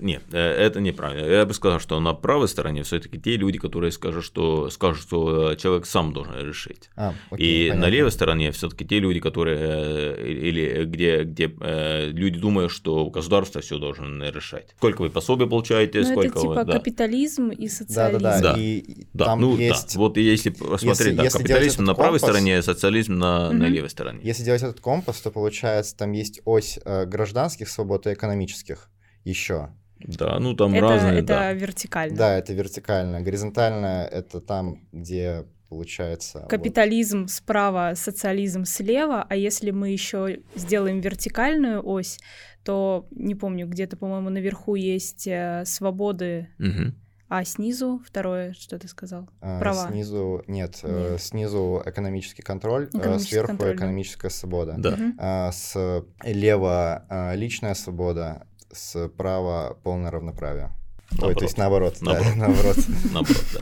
[0.00, 1.26] Не, э, это неправильно.
[1.26, 5.52] Я бы сказал, что на правой стороне все-таки те люди, которые скажут, что, скажут, что
[5.52, 6.90] э, человек сам должен решить.
[6.96, 7.86] А, окей, И понятно.
[7.86, 13.06] на левой стороне все-таки те люди, которые э, или где, где э, люди думают, что
[13.10, 14.74] государство все должен решать.
[14.78, 16.72] Сколько вы пособия получаете, Ну, это сколько типа вы, да.
[16.72, 18.22] капитализм и социализм.
[18.22, 18.60] Да-да-да, Да.
[18.60, 19.94] и и Да, там ну есть...
[19.94, 20.00] да.
[20.00, 23.72] Вот если посмотреть, Если- да, если капитализм на правой компас- стороне, социализм на, на Мгм.
[23.72, 24.20] левой стороне.
[24.22, 28.90] Если делать этот компас, то получается, там есть ось э, гражданских свобод и экономических
[29.24, 29.68] еще.
[29.98, 31.52] Да, ну там Это, разные, это да.
[31.52, 32.16] вертикально.
[32.16, 33.20] Да, это вертикально.
[33.20, 36.40] Горизонтально— это там, где получается...
[36.40, 42.18] вот- Капитализм справа, социализм слева, а если мы еще сделаем вертикальную ось,
[42.64, 46.94] то не помню, где-то, по-моему, наверху есть э, свободы, Мгм.
[47.36, 49.28] А снизу второе, что ты сказал?
[49.40, 49.88] А, Права.
[49.90, 51.20] Снизу нет, э, Нет.
[51.22, 53.74] снизу экономический контроль, э, Экономический сверху контроль, да.
[53.76, 54.74] экономическая свобода.
[54.78, 54.98] Да.
[55.18, 60.66] А, Слева а, личная свобода, справа полное равноправие.
[60.66, 61.38] Ой, Наоборот.
[61.38, 62.36] то есть наоборот, да, Наоборот.
[62.36, 62.76] наоборот.
[63.12, 63.60] Наоборот, да.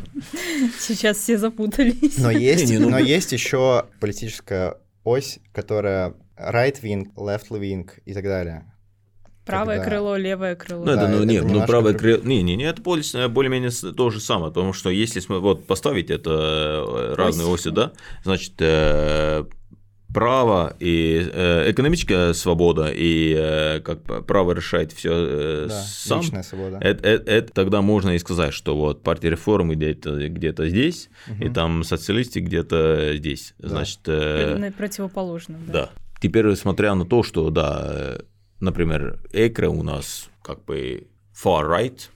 [0.79, 2.19] Сейчас все запутались.
[2.19, 8.25] Но есть, ну- но есть еще политическая ось, которая right wing, left wing и так
[8.25, 8.72] далее.
[9.45, 10.85] Правое когда- крыло, левое крыло.
[10.85, 12.23] Ну, это, Да, ну, это не, ну, правое крыло...
[12.23, 16.11] Не, не, не, это более- более-менее то же самое, потому что если см- вот поставить
[16.11, 16.31] это
[16.87, 17.93] э, разные оси, да,
[18.25, 19.45] значит, э,
[20.15, 26.79] право и э, экономическая свобода и э, как право решать все Да, сам, личная свобода.
[26.83, 31.09] это, это- это тогда можно и сказать, что вот партия реформы где-то где здесь,
[31.41, 31.55] и Мгм.
[31.55, 33.55] там социалисты где-то здесь.
[33.59, 33.69] Да.
[33.71, 35.73] Значит, э, На противоположном, да.
[35.73, 35.91] да.
[36.21, 38.21] Теперь, смотря на то, что, да, э,
[38.63, 42.09] например, Экре у нас как бы far right,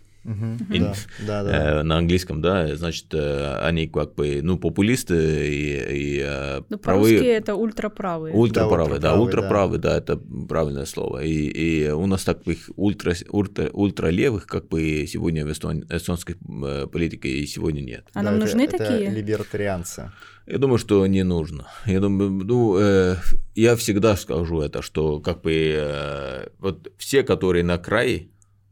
[0.73, 0.95] И- Да,
[1.27, 1.81] да, да.
[1.81, 5.15] э, на английском, да, значит, э, они как бы, ну, популисты
[5.49, 8.35] и, и э, Ну, по-русски правые, это ультраправые.
[8.35, 10.17] ультраправые, да, ультраправые, ультраправые, да, это
[10.49, 11.23] правильное слово.
[11.25, 16.37] И, и у нас так их ультра, ультра, ультралевых, как бы сегодня в эстон- эстонской
[16.65, 18.05] э, политике и сегодня нет.
[18.15, 19.11] А Да, нам это- нужны это такие?
[19.11, 20.11] либертарианцы.
[20.47, 21.67] Я думаю, что не нужно.
[21.87, 23.17] Я думаю, ну, э,
[23.57, 28.29] я всегда скажу это, что как бы э, вот все, которые на крае,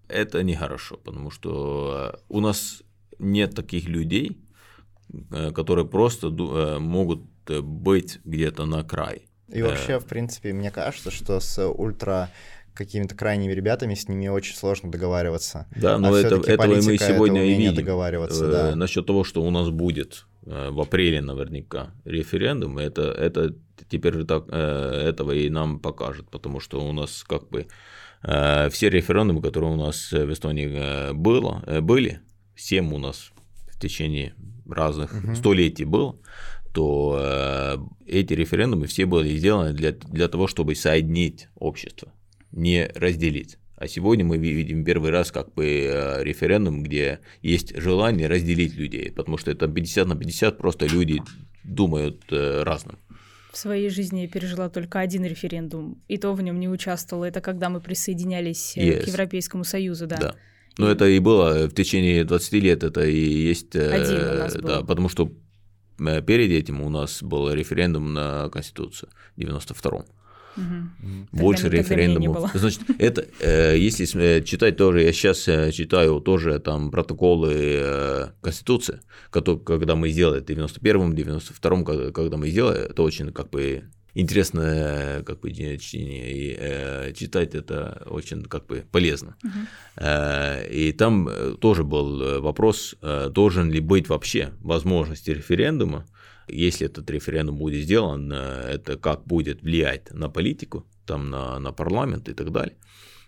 [0.08, 2.82] это нехорошо, потому что э, у нас
[3.18, 4.38] нет таких людей,
[5.30, 9.22] э, которые просто э, могут быть где-то на крае.
[9.48, 12.30] И вообще, в принципе, мне кажется, что с ультра
[12.72, 15.66] какими-то крайними ребятами с ними очень сложно договариваться.
[15.76, 17.74] Да, но а это, этого мы политика— это сегодня и видим.
[17.74, 18.76] договариваться, Э, да.
[18.76, 23.54] Насчет того, что у нас будет в апреле наверняка референдум, это, это
[23.88, 27.66] теперь так, этого и нам покажет, потому что у нас как бы
[28.70, 32.20] все референдумы, которые у нас в Эстонии э, было, э, были,
[32.56, 33.32] семь у нас
[33.68, 34.34] в течение
[34.68, 35.34] разных Мгм.
[35.36, 36.16] столетий было,
[36.72, 42.12] то э, эти референдумы все были сделаны для, для того, чтобы соединить общество,
[42.50, 43.58] не разделить.
[43.76, 48.74] А сегодня мы ви- видим первый раз как бы э, референдум, где есть желание разделить
[48.74, 51.20] людей, потому что это 50 на 50, просто люди
[51.64, 52.96] думают э, разным.
[53.54, 57.24] В своей жизни я пережила только один референдум, и то в нем не участвовала.
[57.24, 59.06] Это когда мы присоединялись э, к Yes.
[59.10, 60.16] Европейскому Союзу, да.
[60.16, 60.34] Да.
[60.76, 63.16] Но это и было в течение 20 лет, это и
[63.50, 63.76] есть...
[63.76, 64.86] э, Один у нас Да, был.
[64.86, 65.30] потому что
[66.00, 70.04] э, перед этим у нас был референдум на Конституцию в 92-м.
[70.54, 72.36] Тогда больше тогда референдумов.
[72.36, 72.50] было.
[72.54, 75.38] Значит, это, э, если э, читать тоже, я сейчас
[75.74, 82.36] читаю тоже там протоколы э, Конституции, кото- когда мы сделали в 91-м, 92-м, когда- когда
[82.36, 83.84] мы сделали, это очень как бы
[84.16, 89.34] интересное как бы чтение, и э, читать это очень как бы полезно.
[89.42, 89.66] Мгм.
[89.96, 96.04] Э, И там э, тоже был э, вопрос, э, должен ли быть вообще возможность референдума,
[96.48, 101.72] если этот референдум будет сделан, э, это как будет влиять на политику, там на, на
[101.72, 102.76] парламент и так далее.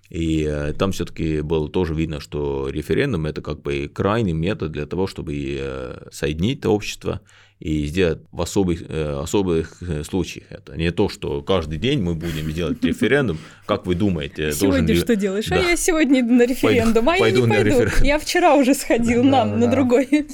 [0.08, 4.86] И э, там все-таки было тоже видно, что референдум это как бы крайний метод для
[4.86, 7.20] того, чтобы э, соединить общество
[7.58, 10.76] и сделать в особых, особых случаях это.
[10.76, 13.38] Не то, что каждый день мы будем делать референдум.
[13.64, 15.46] Как вы думаете, должен Сегодня ли- что делаешь?
[15.46, 15.56] Да.
[15.56, 17.68] А я сегодня иду на референдум, а я пойду не на пойду.
[17.70, 18.04] референдум.
[18.04, 19.70] Я вчера уже сходил Да, на, да, на да.
[19.72, 20.26] другой.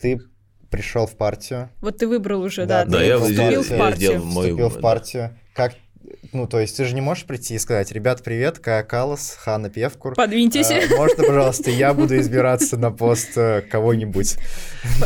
[0.00, 0.20] Ты
[0.74, 4.20] пришел в партию, Вот ты выбрал уже, Да, да, да, ты я вступил в партию.
[4.20, 4.80] вступил в да.
[4.80, 5.38] партию.
[5.54, 5.74] Как
[6.32, 9.70] ну, то есть ты же не можешь прийти и сказать, ребят, привет, Кая Калас, Ханна
[9.70, 10.14] Певкур.
[10.14, 10.70] Подвиньтесь.
[10.70, 14.36] Э, можно, пожалуйста, я буду избираться на пост э, кого-нибудь?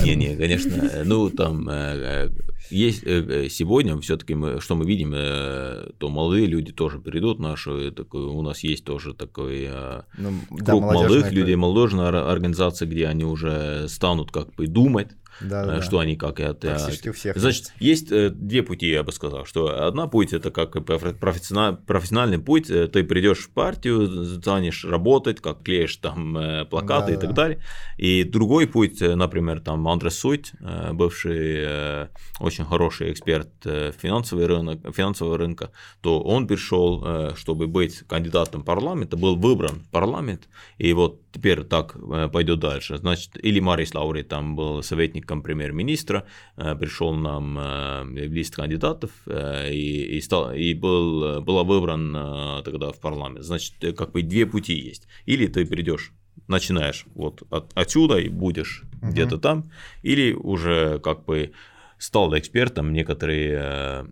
[0.03, 2.31] Не-не, конечно, ну, там э,
[2.71, 8.43] есть сегодня все-таки мы, что мы видим, то молодые люди тоже перейдут наши, такой, у
[8.43, 9.69] нас есть тоже такой
[10.17, 15.09] ну, круг да, молодых людей, молодежная организация, где они уже станут как бы думать
[15.41, 16.75] да, да, что они как это.
[16.75, 17.37] Практически у всех.
[17.37, 22.71] Значит, есть э, две пути, я бы сказал, что одна путь это как профессиональный путь,
[22.71, 27.31] э, ты придешь в партию, станешь работать, как клеишь там э, плакаты да, и так
[27.31, 27.43] да.
[27.43, 27.63] далее.
[27.97, 30.53] И другой путь, например, там Андрес Суть,
[30.93, 32.09] бывший
[32.41, 35.71] очень хороший эксперт финансового рынка, финансового рынка,
[36.01, 40.49] то он пришел, чтобы быть кандидатом в парламент, был выбран в парламент,
[40.79, 41.97] и вот теперь так
[42.33, 42.99] пойдет дальше.
[42.99, 46.25] Значит, или Марис Лаури там был советник советником премьер-министра,
[46.57, 52.63] э, пришел нам э, в лист кандидатов э, и, и, стал, и был, была выбран
[52.65, 53.45] тогда в парламент.
[53.45, 55.07] Значит, как бы две пути есть.
[55.27, 56.13] Или ты придешь
[56.49, 59.11] начинаешь вот от, отсюда и будешь угу.
[59.11, 59.65] где-то там,
[60.05, 61.51] или уже как бы
[61.99, 64.05] стал экспертом некоторые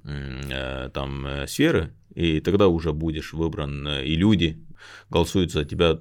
[0.92, 4.58] там сферы, и тогда уже будешь выбран, и люди
[5.08, 5.94] голосуют за тебя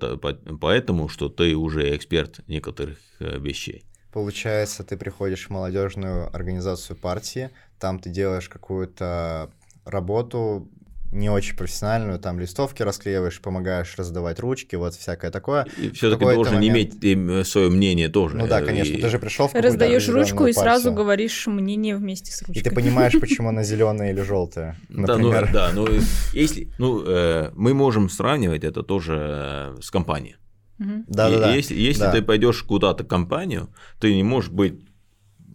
[0.59, 3.83] поэтому, что ты уже эксперт некоторых вещей.
[4.15, 7.49] Получается, ты приходишь в молодежную организацию партии,
[7.81, 9.49] там ты делаешь какую-то
[9.83, 10.69] работу
[11.11, 15.67] не очень профессиональную, там листовки расклеиваешь, помогаешь раздавать ручки, вот всякое такое.
[15.77, 16.93] И все-таки должен момент...
[17.03, 18.37] иметь свое мнение тоже.
[18.37, 19.01] Ну да, конечно, и...
[19.01, 22.61] ты же пришел в Раздаешь ручку и сразу говоришь мнение вместе с ручкой.
[22.61, 25.49] И ты понимаешь, почему она зеленая или желтая, например.
[25.51, 26.01] Да, ну, да, ну
[26.31, 30.37] если, ну, э, мы можем сравнивать это тоже с компанией.
[30.77, 31.55] Да, да, да.
[31.55, 32.11] Если, если да.
[32.11, 34.81] ты пойдешь куда-то в компанию, ты не можешь быть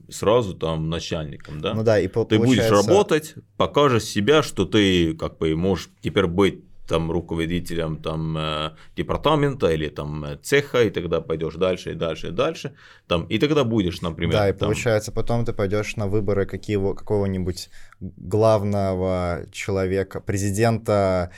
[0.09, 1.75] сразу там начальником, да?
[1.75, 2.75] Ну да, и по- Ты получается...
[2.75, 8.71] будешь работать, покажешь себя, что ты как бы можешь теперь быть там руководителем там э,
[8.97, 12.75] департамента или там э, цеха, и тогда пойдешь дальше и дальше и дальше,
[13.07, 14.33] там, и тогда будешь, например.
[14.33, 14.69] Да, и там...
[14.71, 21.31] получается, потом ты пойдешь на выборы какие, какого-нибудь главного человека, президента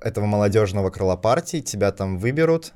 [0.00, 2.72] этого молодежного крыла партии, тебя там выберут,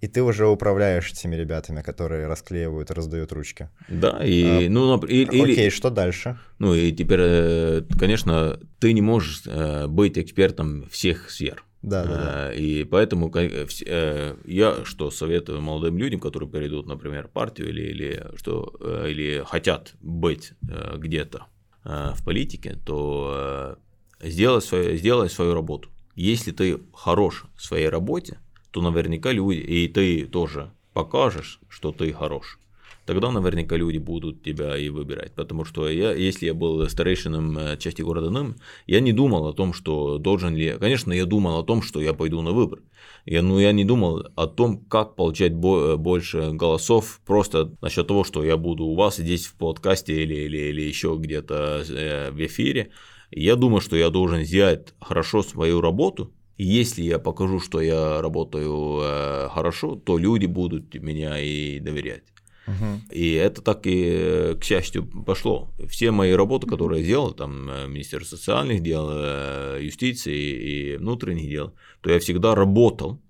[0.00, 3.70] и ты уже управляешь этими ребятами, которые расклеивают раздают ручки.
[3.88, 5.52] Да, и, а, ну, и, или...
[5.52, 6.38] Окей, что дальше?
[6.58, 11.64] Ну, и теперь, э, конечно, ты не можешь э, быть экспертом всех сфер.
[11.82, 12.52] Да, да, да.
[12.52, 18.74] И поэтому я что советую молодым людям, которые перейдут, например, в партию или, или, что,
[18.80, 21.46] э, или хотят быть где-то
[21.84, 23.78] в политике, то
[24.20, 25.88] сделай свою, сделай свою работу.
[26.16, 28.40] Если ты хорош в своей работе,
[28.76, 32.58] то наверняка люди, и ты тоже покажешь, что ты хорош,
[33.06, 35.32] тогда наверняка люди будут тебя и выбирать.
[35.32, 39.54] Потому что я, если я был старейшином э, части города Ным, я не думал о
[39.54, 40.76] том, что должен ли...
[40.78, 42.80] Конечно, я думал о том, что я пойду на выбор.
[43.24, 48.24] Я, но я не думал о том, как получать бо- больше голосов просто насчет того,
[48.24, 52.44] что я буду у вас здесь в подкасте или, или, или еще где-то э, в
[52.44, 52.90] эфире.
[53.30, 56.30] Я думаю, что я должен сделать хорошо свою работу,
[56.64, 62.24] если я покажу, что я работаю э, хорошо, то люди будут меня и доверять.
[62.66, 63.12] Угу.
[63.12, 65.70] И это так и, к счастью, пошло.
[65.88, 71.48] Все мои работы, которые я делал, там, э, Министерство социальных дел, э, юстиции и внутренних
[71.48, 73.20] дел, то я всегда работал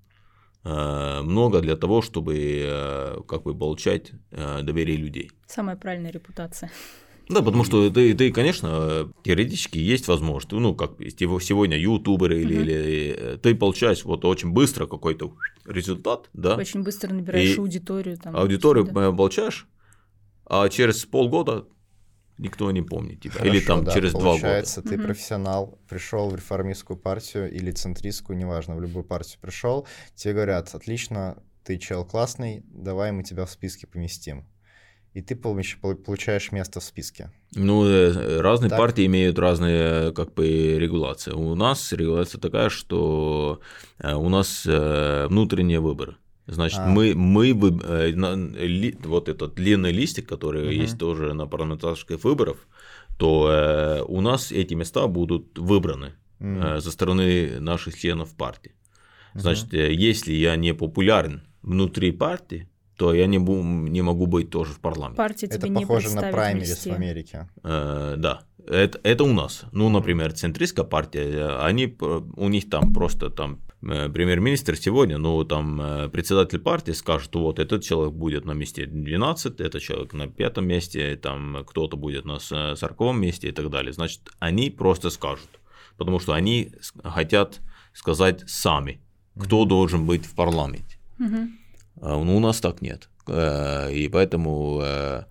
[0.65, 5.31] много для того, чтобы как бы получать доверие людей.
[5.47, 6.73] Самая правильная репутация.
[7.29, 12.63] Да, потому что ты, ты, конечно, теоретически есть возможность, ну, как сегодня ютуберы или, угу.
[12.63, 15.33] или э, ты получаешь вот очень быстро какой-то
[15.65, 16.55] результат, да.
[16.55, 18.17] Очень быстро набираешь и аудиторию.
[18.17, 19.11] Там, аудиторию да.
[19.11, 19.67] получаешь,
[20.45, 21.67] а через полгода
[22.39, 23.33] никто не помнит тебя.
[23.33, 24.41] Хорошо, или там да, через два года.
[24.41, 25.05] Получается, ты угу.
[25.05, 31.43] профессионал, пришел в реформистскую партию или центристскую, неважно, в любую партию пришел, тебе говорят, отлично,
[31.65, 34.47] ты чел классный, давай мы тебя в списке поместим
[35.17, 37.31] и ты получаешь место в списке.
[37.55, 38.79] Ну, э, разные так?
[38.79, 41.31] партии имеют разные как бы регуляции.
[41.33, 43.61] У нас регуляция такая, что
[43.99, 46.17] э, у нас э, внутренние выборы.
[46.47, 46.87] Значит, а.
[46.87, 50.83] мы, мы вот этот длинный листик, который угу.
[50.83, 52.59] есть тоже на парламентарских выборах,
[53.17, 56.79] то у нас эти места будут выбраны угу.
[56.79, 58.73] за стороны наших членов партии.
[59.33, 59.77] Значит, угу.
[59.77, 64.81] если я не популярен внутри партии, то я не, бу, не могу быть тоже в
[64.81, 65.17] парламенте.
[65.17, 67.49] Партия тебе это не похоже на праймерис в Америке.
[67.63, 69.65] Э, да, это, это у нас.
[69.73, 71.97] Ну, например, центристская партия, они,
[72.37, 77.59] у них там просто там э, премьер-министр сегодня, ну, там э, председатель партии скажет, вот
[77.59, 82.39] этот человек будет на месте 12, этот человек на пятом месте, там кто-то будет на
[82.39, 83.93] сороковом месте и так далее.
[83.93, 85.49] Значит, они просто скажут.
[85.97, 86.73] потому что они
[87.05, 87.61] хотят
[87.93, 89.01] сказать сами,
[89.39, 90.99] кто должен быть в парламенте.
[91.19, 91.59] Мгм.
[92.01, 93.09] А, Ну, у нас так нет.
[93.29, 95.25] Э, И поэтому, э,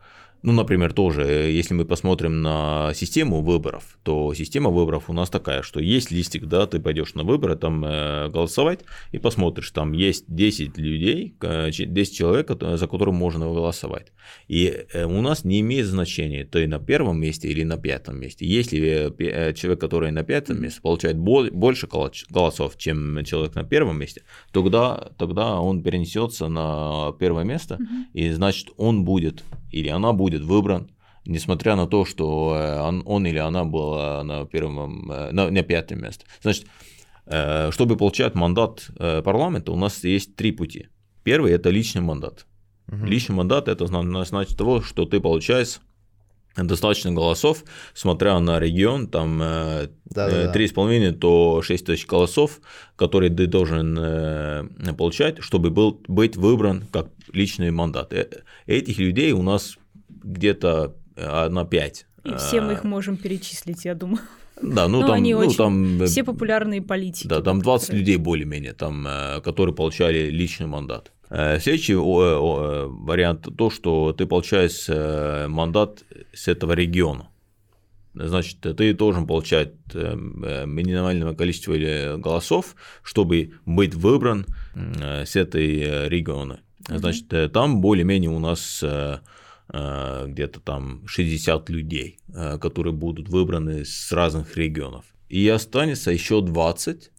[0.45, 5.29] ну, например, тоже, э, если мы посмотрим на систему выборов, то система выборов у нас
[5.29, 8.81] такая, что есть листик, да, ты пойдешь на выборы, там э, голосовать,
[9.11, 14.11] и посмотришь, там есть 10 людей, э, че- 10 человек, кото- за которым можно голосовать.
[14.47, 18.45] И э, у нас не имеет значения, ты на первом месте или на пятом месте.
[18.45, 21.87] Если э, э, человек, который на пятом месте, получает бо- больше
[22.29, 27.79] голосов, чем человек на первом месте, тогда, тогда он перенесется на первое место,
[28.13, 29.43] и значит он будет
[29.75, 30.89] или она будет выбран,
[31.25, 35.63] несмотря на то, что э, он, он или она была на первом, э, на, на
[35.63, 36.25] пятом месте.
[36.41, 36.65] Значит,
[37.25, 38.87] э, чтобы получать мандат
[39.23, 40.87] парламента, у нас есть три пути.
[41.23, 42.45] Первый– это личный мандат.
[42.87, 43.05] Мгм.
[43.05, 45.79] Личный мандат– это зна- значит того, что ты получаешь
[46.55, 50.51] достаточно голосов, смотря на регион, там Да-да-да.
[50.51, 52.61] э, 3,5, то 6 тысяч голосов,
[52.95, 53.95] которые ты должен
[54.95, 58.13] получать, чтобы был, быть выбран как личный мандат.
[58.67, 59.77] Этих людей у нас
[60.23, 62.05] где-то э, на 5.
[62.25, 64.19] И все мы их можем перечислить, я думаю.
[64.61, 67.27] Да, ну, Ну, там, ну, очень- там, э, Все популярные политики.
[67.27, 71.11] да, там 20 которые- людей более-менее, там, э, которые получали личный мандат.
[71.27, 74.87] Следующий вариант то, что ты получаешь
[75.49, 77.29] мандат с этого региона.
[78.13, 81.73] Значит, ты должен получать минимальное количество
[82.17, 86.59] голосов, чтобы быть выбран с этой региона.
[86.87, 88.83] Значит, там более-менее у нас
[90.27, 95.05] где-то там 60 людей, э, которые будут выбраны с разных регионов.
[95.27, 97.11] И останется еще 20,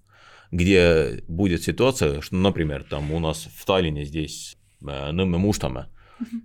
[0.52, 5.86] где будет ситуация, что, например, там у нас в Таллине здесь, э, ну, мы Муштаме,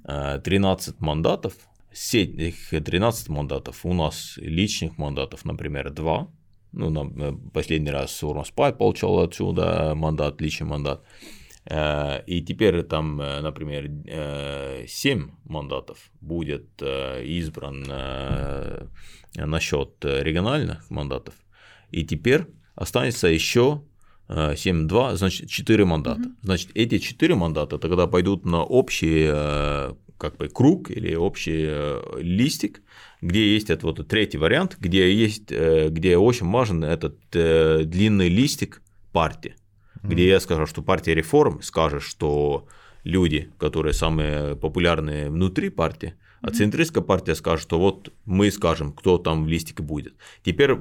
[0.06, 1.54] э, 13 мандатов,
[1.94, 3.86] с этих 13 мандатов.
[3.86, 6.28] У нас личных мандатов, например, 2,
[6.74, 13.22] ну, нам, э, последний раз Урмаспай получал отсюда мандат, личный мандат, Э, и теперь там,
[13.22, 18.88] э, например, 7 мандатов будет э, избран э,
[19.36, 21.36] насчет региональных мандатов,
[21.92, 23.84] и теперь останется еще
[24.28, 26.24] 7-2, значит, 4 мандата.
[26.42, 32.02] Значит, эти 4 мандата тогда пойдут на общий э, как бы круг или общий э,
[32.22, 32.84] листик,
[33.22, 38.30] где есть этот вот третий вариант, где есть, э, где очень важен этот э, длинный
[38.30, 39.56] листик партии,
[40.04, 42.68] где я скажу, что партия реформ скажет, что
[43.04, 49.18] люди, которые самые популярные внутри партии, а центристская партия скажет, что вот мы скажем, кто
[49.18, 50.16] там в листике будет.
[50.44, 50.76] Теперь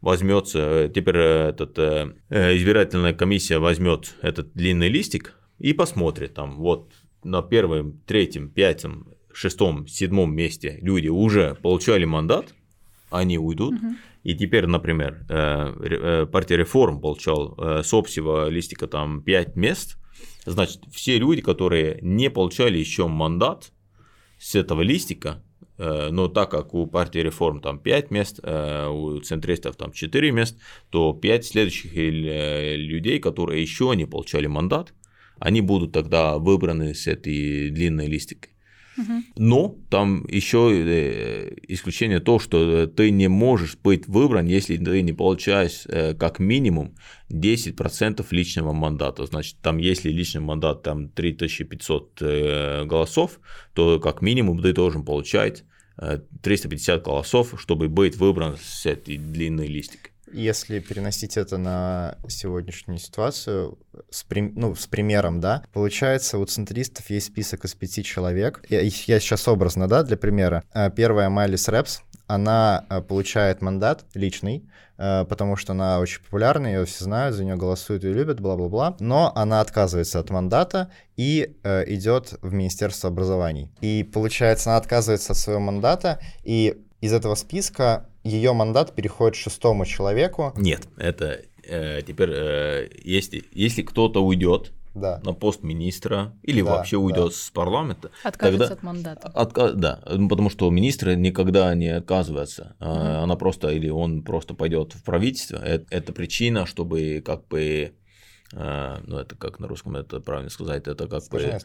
[0.00, 6.92] возьмется, теперь этот, э, э, избирательная комиссия возьмет этот длинный листик и посмотрит там, вот
[7.24, 12.54] на первом, третьем, пятом, шестом, седьмом месте люди уже получали мандат,
[13.10, 13.74] они уйдут.
[14.22, 19.96] И теперь, например, э, э, партия реформ получал э, с общего листика там 5 мест,
[20.46, 23.72] значит, все люди, которые не получали еще мандат
[24.38, 25.42] с этого листика,
[25.78, 31.12] но так как у партии реформ там 5 мест, у центристов там 4 мест, то
[31.12, 34.92] 5 следующих людей, которые еще не получали мандат,
[35.38, 38.51] они будут тогда выбраны с этой длинной листикой.
[39.36, 45.12] Но там еще э, исключение то, что ты не можешь быть выбран, если ты не
[45.12, 46.94] получаешь э, как минимум
[47.30, 49.26] 10% личного мандата.
[49.26, 53.40] Значит, там если личный мандат там 3500 э, голосов,
[53.74, 55.64] то как минимум ты должен получать
[55.96, 60.11] э, 350 голосов, чтобы быть выбран с этой длинной листикой.
[60.32, 63.78] Если переносить это на сегодняшнюю ситуацию,
[64.10, 68.64] с, прим- ну, с примером, да, получается, у центристов есть список из пяти человек.
[68.68, 70.64] Я, я сейчас образно, да, для примера.
[70.72, 76.66] А, Первая Майлис Рэпс, она а, получает мандат личный, а, потому что она очень популярна,
[76.66, 78.96] ее все знают, за нее голосуют и любят, бла-бла-бла.
[79.00, 83.70] Но она отказывается от мандата и идет в Министерство образований.
[83.80, 89.84] И получается, она отказывается от своего мандата, и из этого списка ее мандат переходит шестому
[89.84, 90.52] человеку.
[90.56, 95.20] Нет, это э, теперь, э, если, если кто-то уйдет Да.
[95.24, 97.00] на пост министра или Да, вообще да.
[97.02, 99.32] уйдет с парламента, Отказываться тогда- от мандата.
[99.34, 102.74] Отка- Да, ну, потому что министр никогда не отказывается.
[102.80, 105.56] А, Она просто, или он просто пойдет в правительство.
[105.56, 107.92] Это, это причина, чтобы как бы,
[108.54, 111.60] а, ну это как на русском это правильно сказать, это как бы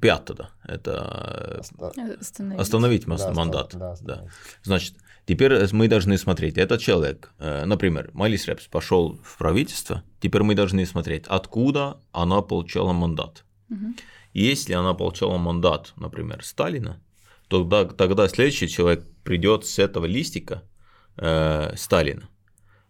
[0.00, 2.60] пятое, это Оста- Э, Остановить.
[2.60, 3.66] остановить да, мандат.
[3.74, 3.92] оста- да, да.
[3.92, 4.30] остановить.
[4.62, 4.94] Значит,
[5.30, 10.56] теперь мы должны смотреть, этот человек, э, например, Майлис Репс пошел в правительство, теперь мы
[10.56, 13.44] должны смотреть, откуда она получала мандат.
[13.68, 13.94] Мгм.
[14.34, 17.00] Если она получала мандат, например, Сталина,
[17.48, 20.62] тогда, тогда следующий человек придет с этого листика
[21.16, 22.28] э, Сталина.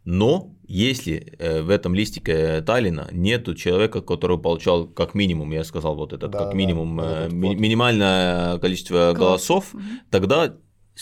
[0.05, 5.95] Но если э, в этом листике Таллина нету человека, который получал как минимум, я сказал
[5.95, 7.59] вот этот, да, как минимум да, ми- вот.
[7.59, 9.83] минимальное количество голосов, угу.
[10.11, 10.55] тогда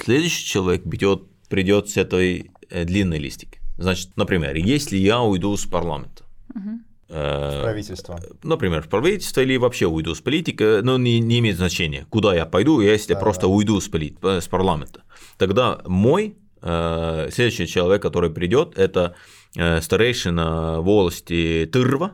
[0.05, 3.61] следующий человек придет, придет с этой длинной листики.
[3.79, 6.25] Значит, например, если я уйду с парламента,
[6.55, 6.81] угу.
[7.09, 8.21] В правительство.
[8.43, 12.45] Например, в правительство или вообще уйду с политики, но не, не имеет значения, куда я
[12.45, 13.49] пойду, если да, просто да.
[13.49, 15.05] уйду с, полит, с парламента.
[15.39, 19.15] Тогда мой э, следующий человек, который придет, это
[19.57, 22.13] э, старейшина волости Тырва,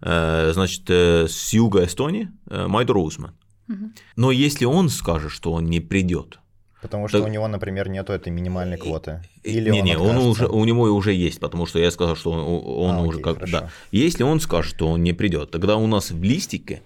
[0.00, 3.34] э, значит, э, с юга Эстонии, э, Майдо Рузман.
[3.68, 3.90] Угу.
[4.14, 6.38] Но если он скажет, что он не придет,
[6.82, 7.28] Потому что так...
[7.28, 9.22] у него, например, нету этой минимальной квоты.
[9.44, 12.32] Или не, он не, он уже, у него уже есть, потому что я сказал, что
[12.32, 13.52] он, он а, уже окей, как хорошо.
[13.52, 13.70] да.
[13.92, 16.82] Если он скажет, что он не придет, тогда у нас в листике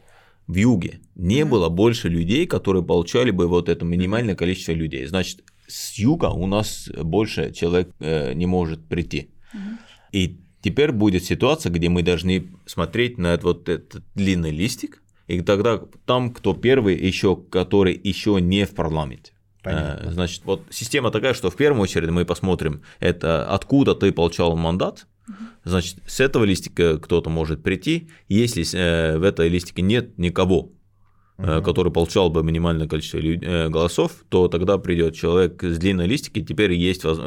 [0.46, 1.44] в юге не mm-hmm.
[1.46, 5.06] было больше людей, которые получали бы вот это минимальное количество людей.
[5.06, 9.30] Значит, с юга у нас больше человек э, не может прийти.
[9.54, 9.76] Mm-hmm.
[10.12, 15.40] И теперь будет ситуация, где мы должны смотреть на этот, вот этот длинный листик, и
[15.40, 19.32] тогда там, кто первый еще, который еще не в парламенте.
[19.66, 20.08] Понятно.
[20.08, 24.56] Э, значит, вот система такая, что в первую очередь мы посмотрим, это откуда ты получал
[24.56, 25.06] мандат,
[25.64, 28.08] Значит, с этого листика кто-то может прийти.
[28.28, 30.70] Если э, в этой листике нет никого,
[31.38, 33.18] uh который получал бы минимальное количество
[33.68, 36.42] голосов, то тогда придет человек с длинной листики.
[36.42, 37.18] Теперь есть вот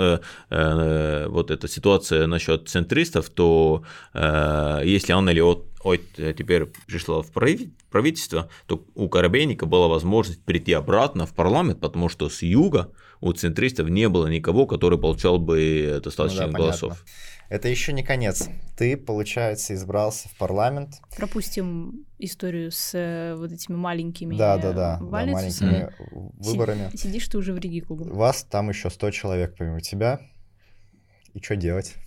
[0.50, 3.84] эта ситуация насчет центристов, то
[4.14, 11.26] если Анна Леот ой, теперь пришла в правительство, то у Коробейника была возможность прийти обратно
[11.26, 12.92] в парламент, потому что с юга
[13.22, 16.90] у центристов не было никого, который получал бы достаточно ну да, голосов.
[16.90, 17.06] Понятно.
[17.50, 18.48] Это еще не конец.
[18.78, 21.02] Ты, получается, избрался в парламент.
[21.18, 25.92] Пропустим историю с э, вот этими маленькими да, да, да, да, маленькими
[26.38, 26.96] выборами.
[26.96, 30.20] Сидишь ты уже в Риге У Вас там еще 100 человек помимо тебя.
[31.34, 31.96] И что делать?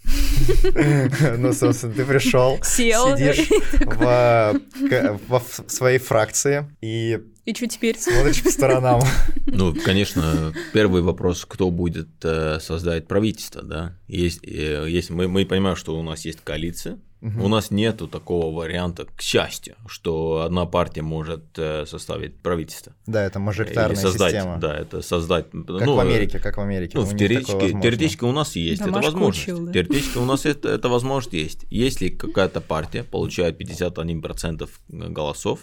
[1.38, 3.49] Ну, собственно, ты пришел, сидишь
[5.28, 7.99] в своей фракции и и что теперь?
[7.99, 9.01] Смотришь по сторонам.
[9.47, 13.99] Ну, конечно, первый вопрос, кто будет э, создать правительство, да?
[14.07, 17.45] Есть, э, есть, мы, мы понимаем, что у нас есть коалиция, Угу.
[17.45, 22.95] У нас нету такого варианта, к счастью, что одна партия может э, составить правительство.
[23.07, 24.59] Да, это мажоритарная создать, система.
[24.59, 25.47] Да, это создать.
[25.53, 26.99] Как ну, в Америке, как в Америке.
[26.99, 29.45] Ну, в теоретически, теоретически у нас есть Домашку эта возможность.
[29.45, 29.72] Учил, да?
[29.72, 31.64] Теоретически у нас это, эта возможность есть.
[31.70, 35.61] Если какая-то партия получает 51% голосов,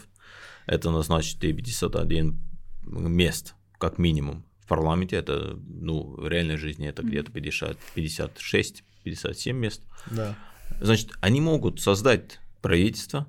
[0.66, 2.40] это назначит и 51
[2.82, 5.16] мест, как минимум, в парламенте.
[5.16, 9.82] Это, ну, в реальной жизни это где-то 50, 56, 57 мест.
[10.10, 10.34] Да.
[10.80, 13.26] Значит, они могут создать правительство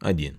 [0.00, 0.38] один.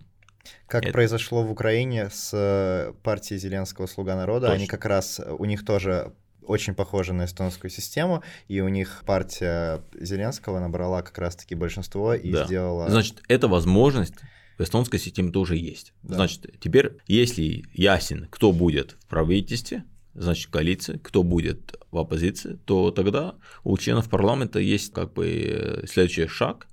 [0.67, 0.93] Как это...
[0.93, 4.55] произошло в Украине с э, партией Зеленского «Слуга народа», Точно.
[4.55, 6.13] они как раз, у них тоже
[6.49, 12.31] очень похожа на эстонскую систему, и у них партия Зеленского набрала как раз-таки большинство и
[12.31, 12.45] да.
[12.45, 12.89] сделала...
[12.89, 14.15] Значит, эта возможность
[14.59, 15.93] в эстонской системе тоже есть.
[16.03, 16.15] Да.
[16.15, 22.91] Значит, теперь, если ясен, кто будет в правительстве, значит, коалиции, кто будет в оппозиции, то
[22.91, 26.67] тогда у членов парламента есть как бы э, следующий шаг.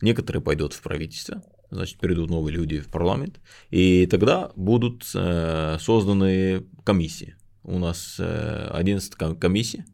[0.00, 3.38] Некоторые пойдут в правительство, значит, придут новые люди в парламент,
[3.70, 7.36] и тогда будут э, созданы комиссии.
[7.64, 9.84] У нас 11 э, комиссий,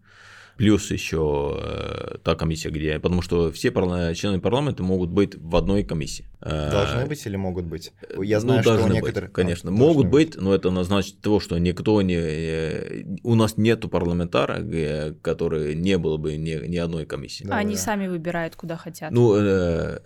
[0.57, 3.01] плюс еще та комиссия, где...
[3.01, 3.71] Потому что все
[4.15, 6.27] члены парламента могут быть в одной комиссии.
[6.45, 7.93] Э, должны быть или могут быть?
[8.19, 9.31] Я ну, знаю, ну, что у некоторых...
[9.31, 12.17] Быть, конечно, а, могут быть, но это назначит того, что никто не...
[12.17, 14.61] Э, у нас нету парламентара,
[15.23, 17.45] который не было бы ни, ни одной комиссии.
[17.45, 17.81] Да, Они да.
[17.81, 19.13] сами выбирают, куда хотят.
[19.13, 20.01] Ну, э,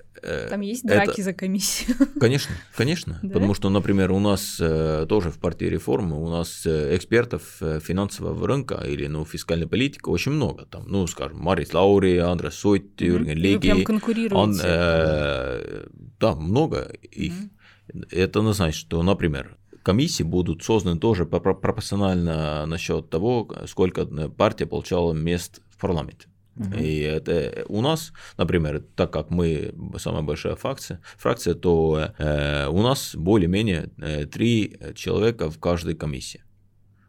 [0.51, 1.23] Там есть драки это...
[1.23, 1.97] за комиссию.
[2.21, 3.19] Конечно, конечно.
[3.23, 3.35] да?
[3.35, 9.07] Потому что, например, у нас тоже в партии реформы, у нас экспертов финансового рынка или
[9.07, 10.67] ну, фискальной политики очень много.
[10.67, 13.01] Там, ну, скажем, Марис Лаури, Андрес Сойт.
[13.01, 13.69] Юрген Леги.
[13.69, 14.37] Вы прям конкурируете.
[14.37, 15.87] Он, э,
[16.27, 17.33] да, много их.
[17.33, 18.09] Mm-hmm.
[18.11, 25.61] Это значит, что, например, комиссии будут созданы тоже пропорционально насчет того, сколько партия получала мест
[25.71, 26.27] в парламенте.
[26.57, 26.83] Uh-huh.
[26.83, 32.83] И это у нас, например, так как мы самая большая фракция, фракция то э, у
[32.83, 36.43] нас более-менее э, три человека в каждой комиссии.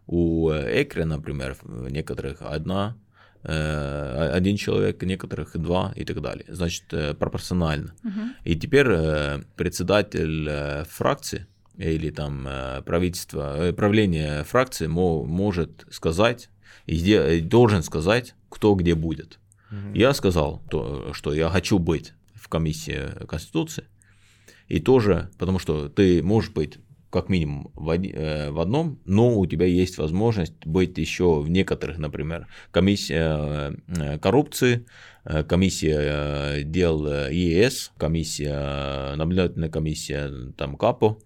[0.06, 3.07] У Экре, например, некоторых одна Э,
[3.50, 6.46] один человек, некоторых два и так далее.
[6.50, 7.94] Значит, э, пропорционально.
[8.04, 8.22] Угу.
[8.44, 12.48] И теперь э, председатель фракции или там
[12.86, 16.50] правительство, правление фракции может сказать
[16.88, 19.40] и должен сказать, кто где будет.
[19.72, 19.94] Угу.
[19.94, 23.86] Я сказал, то, что я хочу быть в комиссии Конституции,
[24.68, 26.80] и тоже, потому что ты можешь быть
[27.10, 31.98] как минимум в, э, в одном, но у тебя есть возможность быть еще в некоторых,
[31.98, 34.86] например, комиссия э, коррупции,
[35.24, 41.18] э, комиссия дел ЕС, комиссия, наблюдательная комиссия там КАПО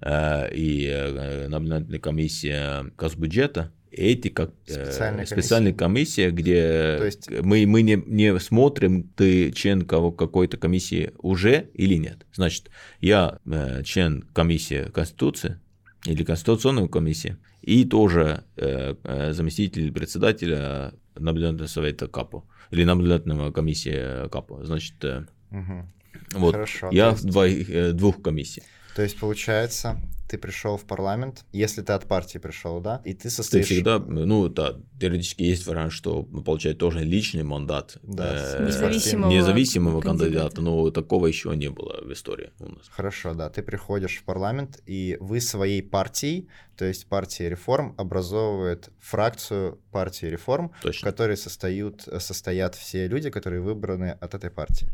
[0.00, 7.30] и наблюдательная комиссия Госбюджета, эти как специальная, специальная комиссия, где есть...
[7.30, 12.26] мы, мы не, не смотрим, ты член какой-то комиссии уже или нет.
[12.32, 12.70] Значит,
[13.00, 15.60] я э, член комиссии Конституции
[16.04, 24.28] или Конституционной комиссии, и тоже э, э заместитель председателя наблюдательного совета КАПО или наблюдательного комиссии
[24.28, 24.64] КАПО.
[24.64, 25.86] Значит, э, угу.
[26.32, 27.22] вот Хорошо, я есть...
[27.22, 28.66] в двоих, э, двух комиссиях.
[28.94, 33.30] То есть, получается, ты пришел в парламент, если ты от партии пришел, да, и ты
[33.30, 33.66] состоишь...
[33.66, 39.30] Ты всегда, ну да, теоретически есть вариант, что получать тоже личный мандат да, э, независимого,
[39.30, 42.88] независимого кандидата, кандидата, но такого еще не было в истории у нас.
[42.90, 48.90] Хорошо, да, ты приходишь в парламент, и вы своей партией, то есть партия реформ, образовывает
[49.00, 51.00] фракцию партии реформ, Точно.
[51.00, 54.88] в которой состоят, состоят все люди, которые выбраны от этой партии.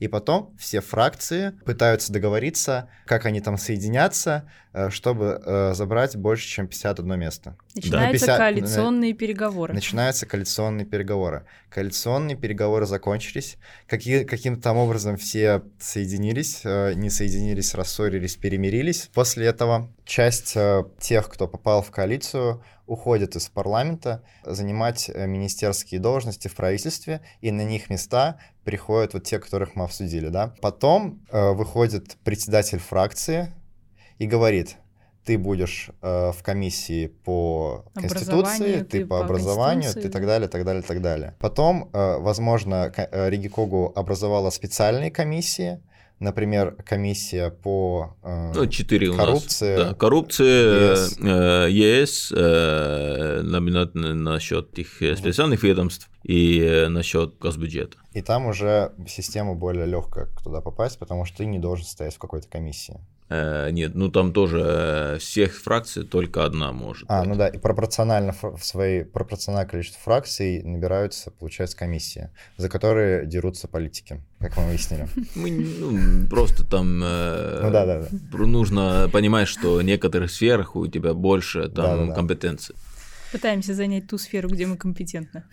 [0.00, 4.48] И потом все фракции пытаются договориться, как они там соединятся,
[4.78, 7.56] Э, чтобы э, забрать больше, чем 51 место.
[7.74, 8.38] Начинаются 50...
[8.38, 9.47] коалиционные переговоры.
[9.74, 11.44] Начинаются коалиционные переговоры.
[11.70, 13.56] Коалиционные переговоры закончились.
[13.86, 19.10] Какие, каким-то там образом все соединились, э, не соединились, рассорились, перемирились.
[19.14, 20.56] После этого часть
[21.00, 27.62] тех, кто попал в коалицию, уходят из парламента занимать министерские должности в правительстве, и на
[27.62, 30.54] них места приходят вот те, которых мы обсудили, да.
[30.62, 33.52] Потом э, выходит председатель фракции,
[34.18, 34.76] и говорит,
[35.28, 40.48] ты будешь э, в комиссии по Конституции, ты, ты по, по образованию, ты так далее,
[40.48, 41.34] так далее, так далее.
[41.38, 45.82] Потом, э, возможно, э, Ригикогу образовала специальные комиссии,
[46.18, 49.74] например, комиссия по э, ну, 4 коррупции.
[49.74, 57.38] У нас, да, коррупция, ЕС, э, ЕС э, насчет их специальных ведомств и э, насчет
[57.38, 57.96] госбюджета.
[58.12, 62.18] И там уже система более легкая туда попасть, потому что ты не должен стоять в
[62.18, 63.00] какой-то комиссии.
[63.30, 67.06] Э, нет, ну там тоже э, всех фракций только одна может.
[67.08, 67.28] А, быть.
[67.30, 73.66] ну да, и пропорционально в своей пропорциональное количество фракций набираются, получается, комиссии, за которые дерутся
[73.66, 75.08] политики, как мы выяснили.
[75.34, 78.38] Мы ну, просто там э, ну, да, да, да.
[78.38, 82.74] нужно понимать, что в некоторых сферах у тебя больше там да, да, компетенций.
[83.32, 85.44] Пытаемся занять ту сферу, где мы компетентны.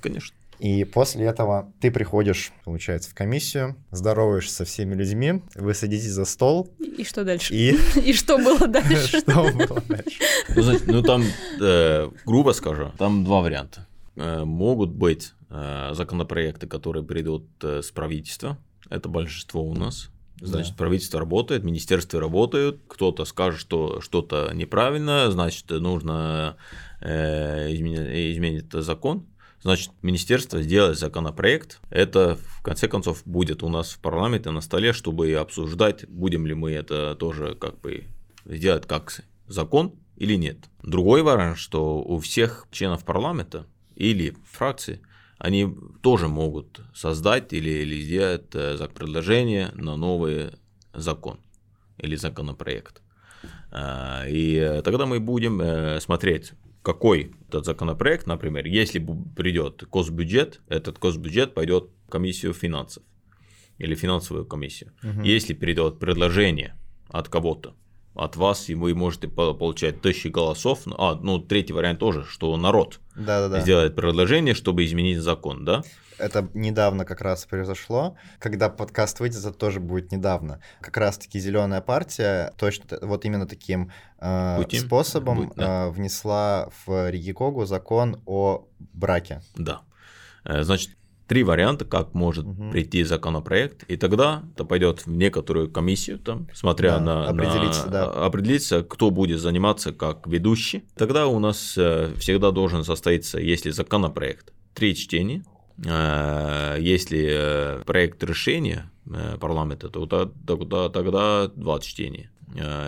[0.00, 0.36] Конечно.
[0.60, 6.26] И после этого ты приходишь, получается, в комиссию, здороваешься со всеми людьми, вы садитесь за
[6.26, 6.70] стол.
[6.78, 7.54] И что дальше?
[7.54, 9.20] И, и что было дальше?
[9.20, 10.20] Что было дальше?
[10.54, 11.24] Ну, знаете, ну там,
[11.60, 13.86] э, грубо скажу, там два варианта.
[14.16, 18.58] Э, могут быть э, законопроекты, которые придут с правительства.
[18.90, 20.10] Это большинство у нас.
[20.40, 20.78] Значит, да.
[20.78, 26.56] правительство работает, министерства работают, кто-то скажет, что что-то неправильно, значит, нужно
[27.00, 29.26] э, изменить, изменить закон.
[29.62, 34.94] Значит, министерство сделает законопроект, это в конце концов будет у нас в парламенте на столе,
[34.94, 38.04] чтобы обсуждать, будем ли мы это тоже как бы
[38.46, 40.56] сделать как закон или нет.
[40.82, 43.66] Другой вариант, что у всех членов парламента
[43.96, 45.00] или фракции
[45.40, 50.50] они тоже могут создать или, или сделать э, предложение на новый
[50.92, 51.40] закон
[51.96, 53.02] или законопроект.
[53.72, 60.98] А, и тогда мы будем э, смотреть, какой этот законопроект, например, если придет госбюджет, этот
[60.98, 63.02] госбюджет пойдет в комиссию финансов
[63.78, 64.92] или финансовую комиссию.
[65.02, 65.22] Угу.
[65.22, 66.76] Если придет предложение
[67.08, 67.74] от кого-то,
[68.14, 70.82] от вас, и вы можете получать тысячи голосов.
[70.98, 73.60] А, ну, третий вариант тоже, что народ да -да -да.
[73.60, 75.82] сделает предложение, чтобы изменить закон, да?
[76.20, 78.16] Это недавно как раз произошло.
[78.38, 80.60] Когда подкаст выйдет, это тоже будет недавно.
[80.80, 83.90] Как раз-таки зеленая партия точно вот именно таким
[84.20, 85.86] э, способом Будет, да.
[85.86, 89.40] э, внесла в Ригикогу закон о браке.
[89.56, 89.80] Да.
[90.44, 90.90] Э, значит,
[91.30, 92.70] три варианта, как может угу.
[92.70, 97.90] прийти законопроект, и тогда это пойдет в некоторую комиссию, там, смотря да, на, определиться, на
[97.92, 98.10] да.
[98.26, 100.84] определиться, кто будет заниматься как ведущий.
[100.96, 105.42] Тогда у нас э, всегда должен состоиться, если законопроект, три чтения,
[105.86, 112.30] Э, если э, проект решения э, парламента, то тогда, тогда два чтения.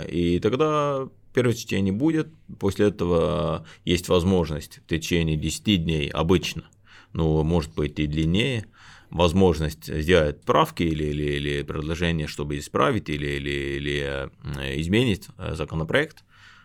[0.09, 2.28] И тогда первое чтение будет,
[2.59, 6.64] после этого есть возможность в течение 10 дней обычно,
[7.13, 8.67] ну, может быть и длиннее,
[9.11, 14.31] возможность сделать правки или, или, или предложение, чтобы исправить или, или, или
[14.81, 16.25] изменить законопроект,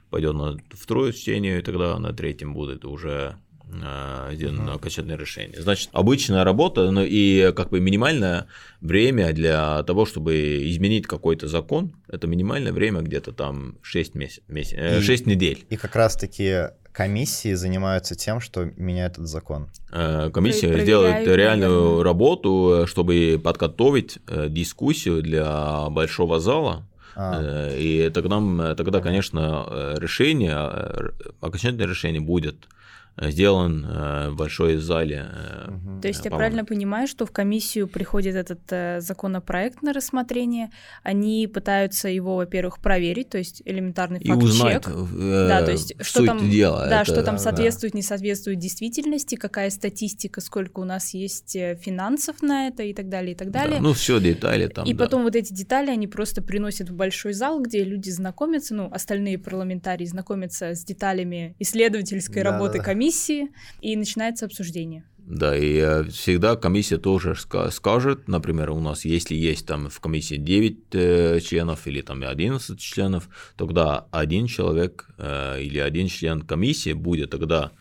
[0.09, 3.35] пойдет на второе чтение, и тогда на третьем будет уже
[3.69, 4.75] сделано uh-huh.
[4.75, 5.61] окончательное решение.
[5.61, 8.47] Значит, обычная работа, ну и как бы минимальное
[8.79, 15.03] время для того, чтобы изменить какой-то закон, это минимальное время где-то там 6, месяц, месяц,
[15.03, 15.65] 6 недель.
[15.69, 19.69] И как раз-таки комиссии занимаются тем, что меняют этот закон.
[19.91, 26.87] Комиссия делает реальную работу, чтобы подготовить дискуссию для большого зала,
[27.19, 27.71] а.
[27.75, 32.55] И тогда, тогда, конечно, решение, окончательное решение будет
[33.19, 35.25] сделан э, в большой зале.
[35.67, 36.01] Угу.
[36.01, 40.69] То есть я правильно понимаю, что в комиссию приходит этот э, законопроект на рассмотрение,
[41.03, 44.41] они пытаются его, во-первых, проверить, то есть элементарный факт-чек.
[44.41, 46.87] И узнать, э, да, то есть что там, дела.
[46.87, 47.97] Да, это, что там соответствует, да.
[47.97, 53.31] не соответствует действительности, какая статистика, сколько у нас есть финансов на это и так далее,
[53.31, 53.77] и так далее.
[53.77, 54.85] Да, ну все детали там.
[54.85, 55.05] И да.
[55.05, 59.39] потом вот эти детали они просто приносят в большой зал, где люди знакомятся, ну остальные
[59.39, 63.49] парламентарии знакомятся с деталями исследовательской да, работы да, комиссии комиссии,
[63.81, 65.03] и начинается обсуждение.
[65.17, 67.35] Да, и э, всегда комиссия тоже
[67.71, 72.79] скажет, например, у нас, если есть там в комиссии 9 э, членов или там 11
[72.79, 73.27] членов,
[73.57, 77.71] тогда один человек э, или один член комиссии будет тогда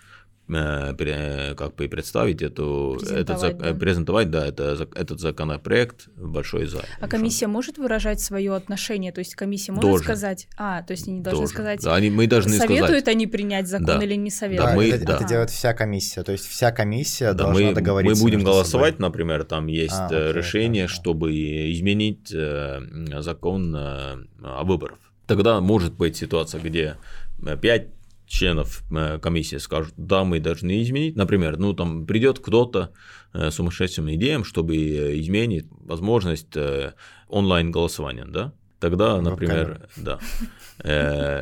[0.49, 3.74] как бы представить эту, презентовать, этот, да.
[3.74, 6.86] презентовать да, это, этот законопроект в большой зале.
[7.01, 9.11] А комиссия может выражать свое отношение?
[9.11, 10.05] То есть комиссия может должен.
[10.05, 11.55] сказать, а, то есть они должны должен.
[11.55, 13.09] сказать, да, они, мы должны советуют сказать.
[13.09, 14.05] они принять закон да.
[14.05, 14.70] или не советуют?
[14.70, 15.16] Да, мы, это, да.
[15.16, 18.22] это делает вся комиссия, то есть вся комиссия да, должна мы, договориться.
[18.22, 19.09] Мы будем голосовать, собой.
[19.09, 21.01] например, там есть а, э, окей, решение, хорошо.
[21.01, 21.32] чтобы
[21.72, 22.80] изменить э,
[23.20, 24.99] закон о выборах.
[25.26, 26.99] Тогда может быть ситуация, где
[27.42, 27.95] 5
[28.27, 31.16] членов э, комиссии скажут, да, мы должны изменить.
[31.16, 32.93] Например, ну там придет кто-то
[33.33, 34.77] э, сумасшедшим идеям, чтобы
[35.20, 36.95] изменить возможность э,
[37.29, 38.53] онлайн-голосования, да?
[38.79, 40.18] Тогда, например, да.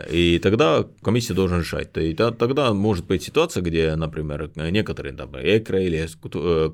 [0.09, 1.89] И тогда комиссия должна решать.
[1.97, 6.07] И тогда может быть ситуация, где, например, некоторые, там, ЭКРА или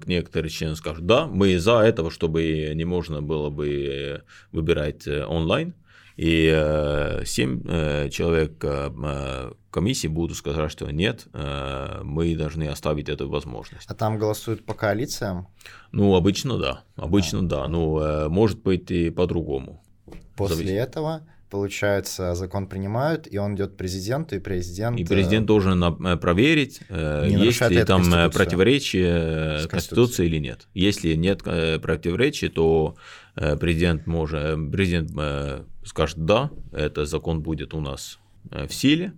[0.07, 5.73] некоторые члены скажут, да, мы за этого, чтобы не можно было бы выбирать онлайн,
[6.21, 13.31] и э, семь э, человек э, комиссии будут сказать, что нет, мы должны оставить эту
[13.31, 13.87] возможность.
[13.87, 15.49] А там голосуют по коалициям?
[15.93, 17.43] Ну, обычно да, обычно а.
[17.43, 19.83] да, ну, может быть и по-другому.
[20.37, 20.77] После Зависит.
[20.77, 25.01] этого получается, закон принимают, и он идет президенту, и президент...
[25.01, 25.81] И президент должен
[26.21, 30.69] проверить, есть ли там противоречие Конституции или нет.
[30.75, 32.95] Если нет противоречия, то
[33.35, 35.13] президент может, президент
[35.85, 38.19] скажет, да, этот закон будет у нас
[38.51, 39.13] э, в силе,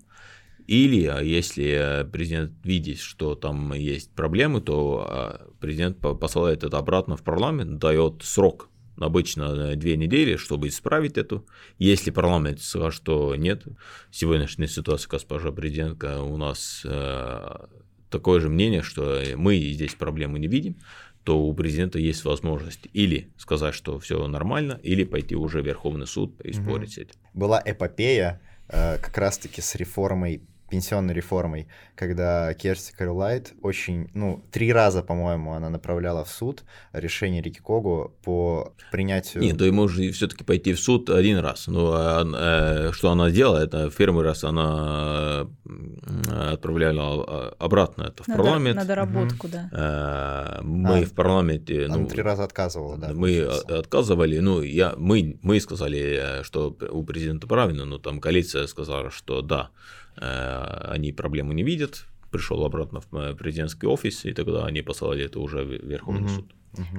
[0.66, 7.22] или а, если президент видит, что там есть проблемы, то президент посылает это обратно в
[7.22, 11.42] парламент, дает срок, обычно две недели, чтобы исправить это.
[11.78, 13.64] Если парламент скажет, что нет,
[14.10, 17.66] сегодняшняя ситуация, госпожа президентка, у нас э,
[18.08, 20.76] такое же мнение, что мы здесь проблемы не видим,
[21.24, 26.06] то у президента есть возможность или сказать, что все нормально, или пойти уже в Верховный
[26.06, 26.94] суд и спорить угу.
[26.94, 27.14] с этим.
[27.34, 30.42] Была эпопея э, как раз-таки с реформой
[30.72, 36.64] пенсионной реформой, когда Керсти Карлайт очень, ну, три раза, по-моему, она направляла в суд
[36.94, 39.42] решение Рики Когу по принятию...
[39.42, 41.66] Нет, то и может все-таки пойти в суд один раз.
[41.66, 45.46] Ну, а, а, что она сделала, это в первый раз она
[46.30, 48.76] отправляла обратно это в на парламент.
[48.76, 49.52] На доработку, угу.
[49.52, 49.68] да.
[49.72, 51.86] А, мы а, в парламенте...
[51.86, 53.12] Ну, три раза отказывала, да.
[53.12, 59.10] Мы отказывали, ну, я, мы, мы сказали, что у президента правильно, но там коалиция сказала,
[59.10, 64.66] что да, Э, они проблему не видят, пришел обратно в э, президентский офис, и тогда
[64.66, 66.28] они послали это уже в Верховный угу.
[66.28, 66.54] суд.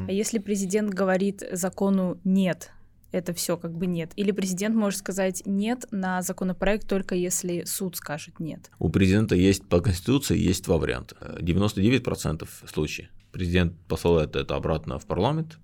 [0.07, 2.72] А если президент говорит закону нет,
[3.11, 4.11] это все как бы нет.
[4.16, 8.70] Или президент может сказать нет на законопроект только если суд скажет нет.
[8.80, 11.16] У президента есть по Конституции есть два варианта.
[11.41, 15.57] 99% случаев президент посылает это обратно в парламент.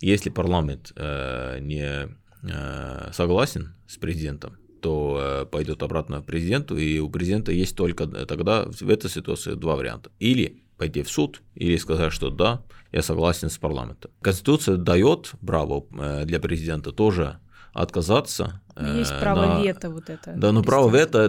[0.00, 2.08] Если парламент э, не
[2.42, 8.06] э, согласен с президентом, то э, пойдет обратно к президенту, и у президента есть только
[8.06, 10.10] тогда в этой ситуации два варианта.
[10.18, 12.62] Или пойти в суд, или сказать, что да,
[12.92, 14.10] я согласен с парламентом.
[14.22, 17.38] Конституция дает право э, для президента тоже
[17.72, 18.60] отказаться.
[18.76, 19.62] Э, есть право на...
[19.62, 20.32] вето вот это.
[20.36, 21.28] Да, но право вето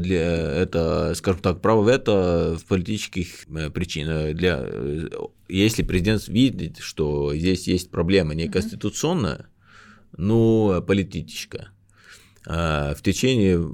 [0.00, 4.34] для это, скажем так, право вето в политических причинах.
[4.36, 4.64] Для,
[5.48, 9.48] если президент видит, что здесь есть проблема не конституционная,
[10.12, 10.22] угу.
[10.22, 11.81] ну политическая, а,
[12.44, 13.64] в течение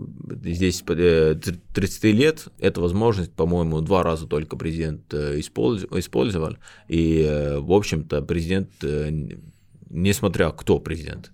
[0.44, 6.56] здесь 30 э, лет эта возможность, по-моему, два раза только президент э, использовал.
[6.86, 8.70] И, э, в общем-то, президент,
[9.88, 11.32] несмотря кто президент,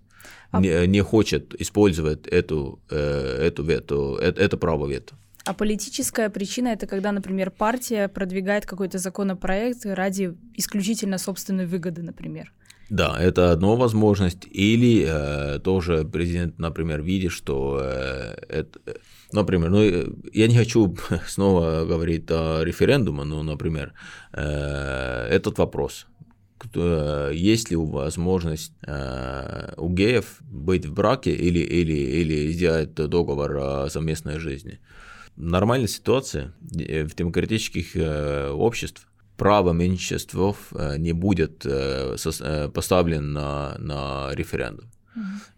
[0.53, 5.15] а не, не хочет использовать эту, эту вето, это, это право вето.
[5.45, 12.53] А политическая причина это когда, например, партия продвигает какой-то законопроект ради исключительно собственной выгоды, например.
[12.91, 14.47] Да, это одна возможность.
[14.51, 18.79] Или э, тоже президент, например, видит, что э, это,
[19.33, 19.83] например, ну
[20.33, 23.95] я не хочу снова говорить о референдуме, но, например,
[24.33, 26.07] э, этот вопрос.
[26.75, 33.57] Э, есть ли возможность э, у геев быть в браке или, или, или сделать договор
[33.57, 34.79] о совместной жизни?
[35.37, 39.07] нормальной ситуации э, в демократических э, обществах
[39.37, 41.67] право меньшинств э, не будет
[42.73, 44.91] поставлен на, на референдум.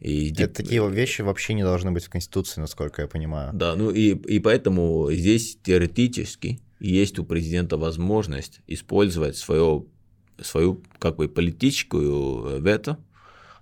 [0.00, 3.52] И Это такие вещи вообще не должны быть в Конституции, насколько я понимаю.
[3.54, 9.84] Да, ну и, и поэтому здесь теоретически есть у президента возможность использовать свое,
[10.40, 12.98] свою как бы политическую вето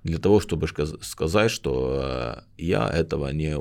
[0.03, 0.69] для того, чтобы
[1.03, 3.57] сказать, что я этого не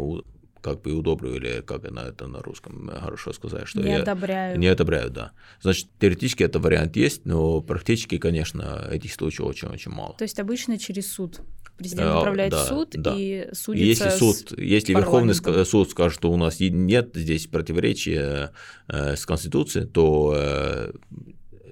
[0.63, 4.57] как бы удобрю, или как на это на русском хорошо сказать, что не я одобряю.
[4.57, 5.31] Не одобряю, да.
[5.61, 10.15] Значит, теоретически это вариант есть, но практически, конечно, этих случаев очень-очень мало.
[10.17, 11.41] То есть обычно через суд.
[11.77, 13.15] Президент а, направляет да, суд да.
[13.17, 15.33] и судится Если суд, если Верховный
[15.65, 18.51] суд скажет, что у нас нет здесь противоречия
[18.87, 20.91] э, с Конституцией, то э,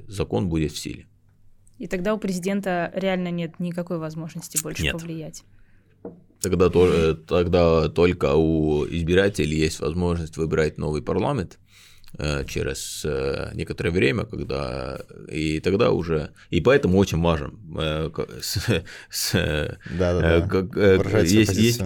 [0.07, 1.05] закон будет в силе.
[1.77, 4.93] И тогда у президента реально нет никакой возможности больше нет.
[4.93, 5.43] повлиять.
[6.41, 11.59] Тогда, тоже, тогда только у избирателей есть возможность выбирать новый парламент
[12.17, 14.99] э, через э, некоторое время, когда
[15.31, 17.59] и тогда уже и поэтому очень важен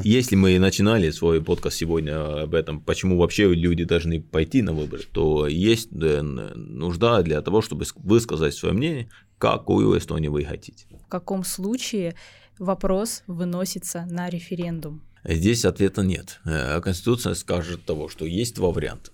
[0.03, 5.03] если мы начинали свой подкаст сегодня об этом, почему вообще люди должны пойти на выборы,
[5.11, 10.85] то есть нужда для того, чтобы высказать свое мнение, какую Эстонию вы хотите.
[11.05, 12.15] В каком случае
[12.59, 15.01] вопрос выносится на референдум?
[15.23, 16.39] Здесь ответа нет.
[16.45, 19.11] Э, Конституция скажет того, что есть два варианта.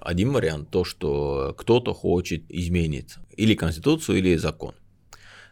[0.00, 4.74] Один вариант то, что кто-то хочет изменить или Конституцию, или закон.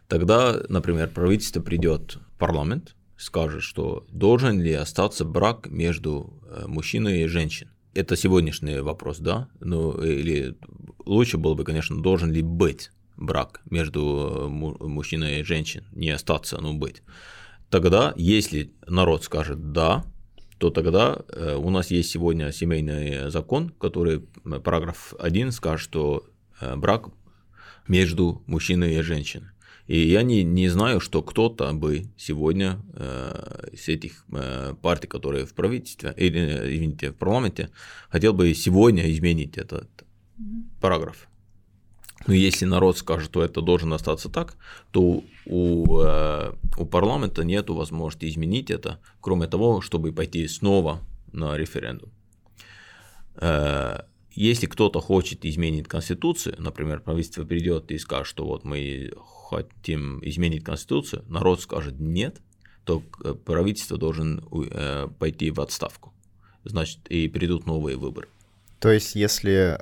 [0.07, 7.23] Тогда, например, правительство придет в парламент, скажет, что должен ли остаться брак между э, мужчиной
[7.23, 7.71] и женщиной.
[7.93, 9.47] Это сегодняшний вопрос, да?
[9.59, 10.55] Ну, или
[11.05, 16.59] лучше было бы, конечно, должен ли быть брак между э, мужчиной и женщиной, не остаться,
[16.61, 17.03] но быть.
[17.69, 20.05] Тогда, если народ скажет «да»,
[20.57, 26.25] то тогда э, у нас есть сегодня семейный закон, который, э, параграф 1 скажет, что
[26.77, 27.09] брак
[27.87, 29.49] между мужчиной и женщиной.
[29.87, 35.45] И я не, не знаю, что кто-то бы сегодня э, с этих э, партий, которые
[35.45, 37.69] в правительстве, или, извините, в парламенте,
[38.09, 39.87] хотел бы сегодня изменить этот
[40.81, 41.27] параграф.
[42.27, 44.55] Но если народ скажет, что это должен остаться так,
[44.91, 51.01] то у, э, у парламента нет возможности изменить это, кроме того, чтобы пойти снова
[51.31, 52.09] на референдум.
[53.35, 53.99] Э,
[54.31, 59.11] если кто-то хочет изменить Конституцию, например, правительство придет и скажет, что вот мы
[59.49, 62.41] хотим изменить Конституцию, народ скажет нет,
[62.85, 63.01] то
[63.45, 66.13] правительство должен э, пойти в отставку.
[66.63, 68.27] Значит, и придут новые выборы.
[68.79, 69.79] То есть, если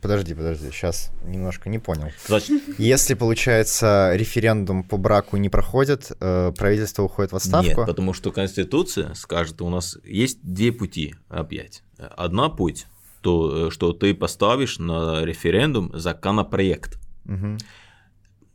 [0.00, 2.10] Подожди, подожди, сейчас немножко не понял.
[2.26, 2.62] Значит...
[2.78, 7.80] Если, получается, референдум по браку не проходит, э, правительство уходит в отставку?
[7.80, 11.82] Нет, потому что Конституция скажет, у нас есть две пути опять.
[11.98, 12.86] Одна путь,
[13.20, 16.98] то, э, что ты поставишь на референдум законопроект.
[17.26, 17.58] Угу.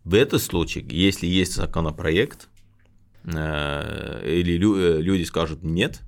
[0.06, 2.50] В этом случае, если есть законопроект,
[3.24, 6.02] э, или люди скажут нет,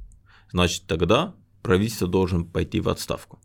[0.52, 3.40] значит тогда правительство должен пойти в отставку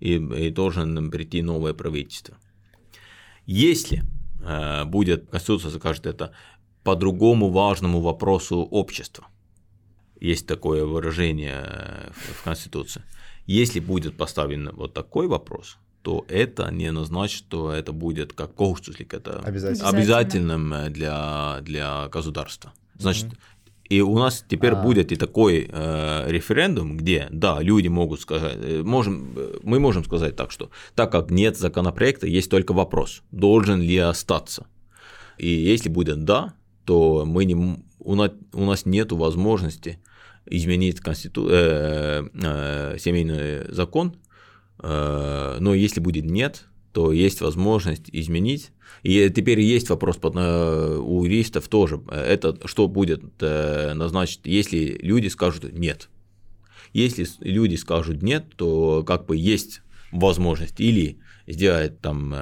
[0.00, 2.36] и, и должен прийти новое правительство.
[3.46, 4.02] Если
[4.42, 6.32] э, будет, Конституция закажет это
[6.82, 9.26] по другому важному вопросу общества,
[10.20, 13.02] есть такое выражение э, в Конституции,
[13.46, 19.14] если будет поставлен вот такой вопрос, то это не назначит, что это будет как kohustuslik,
[19.14, 22.72] это обязательным, обязательным для, для государства.
[22.94, 23.38] Значит, mm-hmm.
[23.90, 24.82] И у нас теперь а.
[24.82, 30.36] будет и такой э, референдум, где, да, люди могут сказать, э, можем, мы можем сказать
[30.36, 34.68] так, что так как нет законопроекта, есть только вопрос, должен ли остаться.
[35.38, 39.98] И если будет да, то мы не, у, нас, у нас нет возможности
[40.46, 44.14] изменить конститу, э, э, семейный закон,
[44.78, 48.72] э, но если будет нет, то есть возможность изменить.
[49.02, 52.00] И теперь есть вопрос э, у юристов тоже.
[52.10, 56.08] Это что будет э, назначить, если люди скажут нет.
[56.92, 62.34] Если люди скажут нет, то как бы есть возможность или сделать там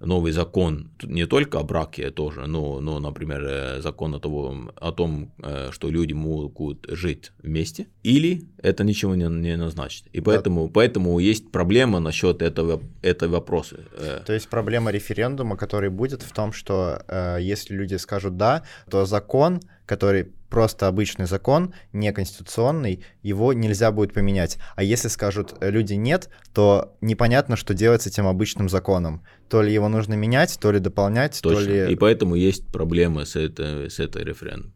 [0.00, 4.92] новый закон не только о браке тоже, но, но например, э, закон о, того, о
[4.92, 10.06] том, э, что люди могут жить вместе, или это ничего не, не назначит.
[10.12, 10.72] И поэтому, да.
[10.74, 13.76] поэтому есть проблема насчет этого, этого вопроса.
[13.96, 14.22] Э.
[14.24, 17.02] То есть проблема референдума, который будет в том, что
[17.40, 24.58] если люди скажут «да», то закон, который просто обычный закон, неконституционный, его нельзя будет поменять.
[24.76, 29.22] А если скажут люди нет, то непонятно, что делать с этим обычным законом.
[29.48, 31.64] То ли его нужно менять, то ли дополнять, Точно.
[31.64, 31.92] то ли...
[31.92, 34.74] И поэтому есть проблемы с, это, с этой референдумом.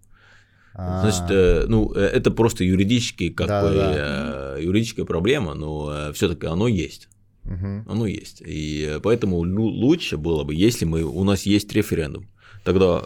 [0.74, 4.56] Значит, э, ну, э, это просто юридический, как да, бы, да.
[4.58, 7.08] юридическая проблема, но все-таки оно есть.
[7.44, 7.84] Угу.
[7.86, 8.42] Оно есть.
[8.46, 12.26] И поэтому ну, лучше было бы, если мы, у нас есть референдум.
[12.64, 13.02] Тогда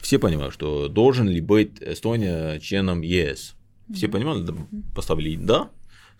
[0.00, 3.54] все понимают, что должен ли быть Эстония членом ЕС.
[3.92, 4.10] Все mm-hmm.
[4.10, 4.50] понимают,
[4.94, 5.70] поставили да,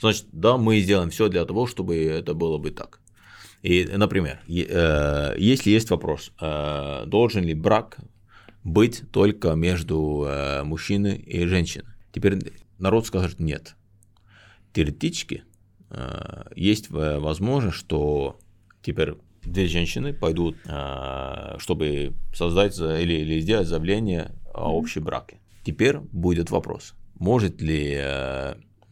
[0.01, 3.01] значит, да, мы сделаем все для того, чтобы это было бы так.
[3.63, 7.99] И, например, э, если есть вопрос, э, должен ли брак
[8.65, 12.39] быть только между э, мужчиной и женщиной, теперь
[12.79, 13.77] народ скажет нет.
[14.73, 15.45] Теоретически
[16.57, 18.39] есть возможность, что
[18.81, 20.57] теперь две женщины пойдут,
[21.59, 25.39] чтобы создать или, или сделать заявление о общем браке.
[25.65, 28.01] Теперь будет вопрос, может ли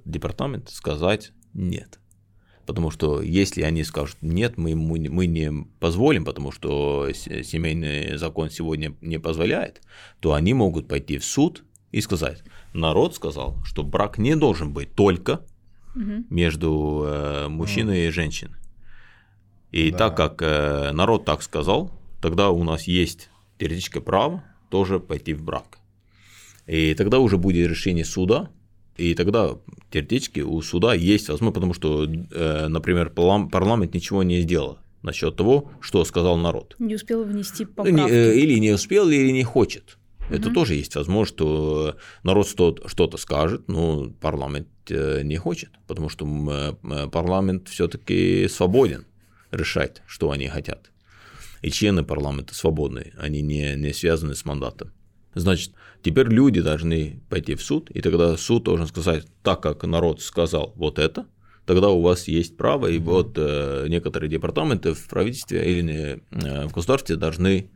[0.04, 1.98] департамент сказать нет?
[2.66, 8.94] Потому что если они скажут нет, мы, мы не позволим, потому что семейный закон сегодня
[9.00, 9.82] не позволяет,
[10.20, 14.94] то они могут пойти в суд и сказать, народ сказал, что брак не должен быть
[14.94, 15.44] только
[15.94, 18.56] между э, мужчиной и женщиной.
[19.72, 19.98] И да.
[19.98, 21.90] так как э, народ так сказал,
[22.20, 25.78] тогда у нас есть теоретическое право тоже пойти в брак.
[26.66, 28.50] И тогда уже будет решение суда,
[28.96, 29.56] и тогда
[29.90, 35.70] теоретически у суда есть возможность, потому что, э, например, парламент ничего не сделал насчет того,
[35.80, 36.76] что сказал народ.
[36.78, 38.12] Не успел внести ну, поправки.
[38.12, 39.96] Э, или не успел, или не хочет.
[40.28, 40.54] Это угу.
[40.54, 46.78] тоже есть возможность, что народ что-то скажет, но парламент э, не хочет, потому что
[47.10, 49.06] парламент все-таки свободен
[49.50, 50.90] решать, что они хотят.
[51.62, 54.92] И члены парламента свободные, они не, не связаны с мандатом.
[55.34, 55.72] Значит,
[56.02, 60.72] теперь люди должны пойти в суд, и тогда суд должен сказать, так как народ сказал
[60.76, 61.26] вот это,
[61.66, 66.72] тогда у вас есть право, и вот э, некоторые департаменты в правительстве или э, в
[66.72, 67.70] государстве должны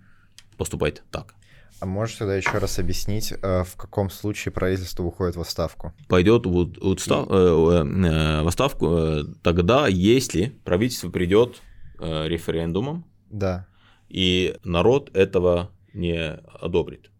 [0.57, 1.35] поступать так.
[1.81, 5.93] А можешь тогда еще раз объяснить, э, в каком случае правительство уходит в отставку?
[6.09, 11.61] Пойдет в, отстав, э, э, в отставку тогда, если правительство придет
[12.01, 13.67] референдумом, да.
[14.09, 17.11] и народ этого не одобрит.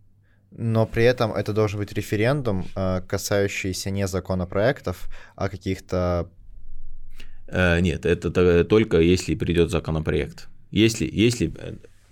[0.57, 2.65] Но при этом это должен быть референдум,
[3.09, 6.29] касающийся не законопроектов, а каких-то...
[7.53, 10.49] Нет, это только если придет законопроект.
[10.71, 11.53] Если, если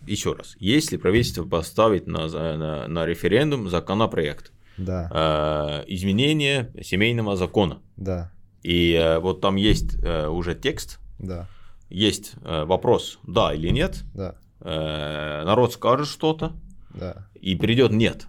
[0.07, 5.83] еще раз, если правительство поставит на, на, на референдум законопроект, да.
[5.85, 8.33] э, изменение семейного закона, да.
[8.63, 11.49] и э, вот там есть э, уже текст, да.
[11.89, 14.37] есть э, вопрос, да или нет, да.
[14.61, 16.53] э, народ скажет что-то,
[16.95, 17.27] да.
[17.35, 18.27] и придет нет,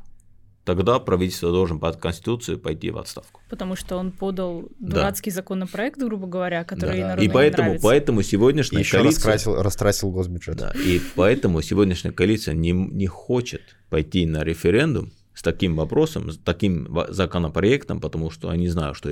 [0.66, 3.42] тогда правительство должен под Конституцию пойти в отставку.
[3.50, 5.36] Потому что он подал дурацкий да.
[5.36, 7.08] законопроект, грубо говоря, который да.
[7.10, 7.88] народу И поэтому, не нравится.
[7.88, 9.34] поэтому сегодняшняя и коалиция...
[9.34, 10.56] Растратил, растратил госбюджет.
[10.58, 16.38] Да, и поэтому сегодняшняя коалиция не, не хочет пойти на референдум с таким вопросом, с
[16.38, 19.12] таким законопроектом, потому что они знают, что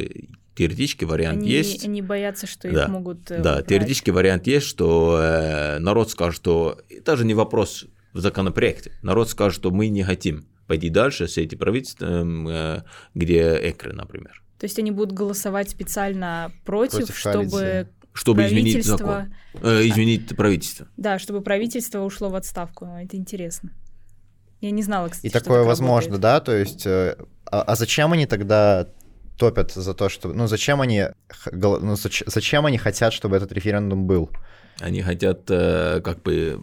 [0.56, 1.84] теоретический вариант они, есть.
[1.84, 2.84] Они боятся, что да.
[2.84, 3.68] их могут э, Да, убрать.
[3.68, 8.92] теоретический вариант есть, что э, народ скажет, что даже не вопрос в законопроекте.
[9.02, 14.42] Народ скажет, что мы не хотим пойти дальше с этим правительством, э, где Экры, например.
[14.58, 20.88] То есть они будут голосовать специально против, против чтобы чтобы изменить закон, э, изменить правительство.
[20.96, 22.86] Да, чтобы правительство ушло в отставку.
[22.86, 23.72] Это интересно.
[24.62, 25.28] Я не знала, кстати.
[25.28, 26.22] И такое возможно, работает.
[26.22, 26.40] да?
[26.40, 28.88] То есть, э, а, а зачем они тогда
[29.38, 31.08] топят за то, что, ну зачем они,
[31.52, 31.98] ну,
[32.28, 34.30] зачем они хотят, чтобы этот референдум был?
[34.80, 36.62] Они хотят э, как бы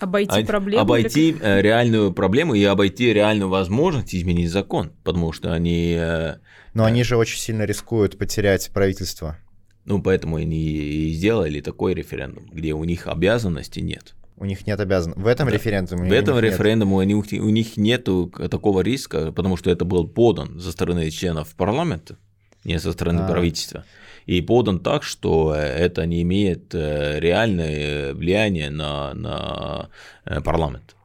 [0.00, 0.82] Обойти проблему?
[0.82, 1.38] Обойти или...
[1.42, 5.96] Э, реальную проблему и обойти реальную возможность изменить закон, потому что они...
[5.98, 6.36] Э,
[6.74, 9.38] Но они же очень сильно рискуют потерять правительство.
[9.84, 14.14] Ну, поэтому они и сделали такой референдум, где у них обязанностей нет.
[14.36, 15.22] У них нет обязанностей.
[15.22, 15.54] В этом да.
[15.54, 16.08] референдуме.
[16.08, 20.60] В этом референдуме у них, у них нет такого риска, потому что это был подан
[20.60, 22.18] со стороны членов парламента,
[22.64, 23.28] не со стороны а.
[23.28, 23.84] правительства
[24.28, 29.88] и подан так, что э, это не имеет э, реальное влияние на, на
[30.26, 30.96] э, парламент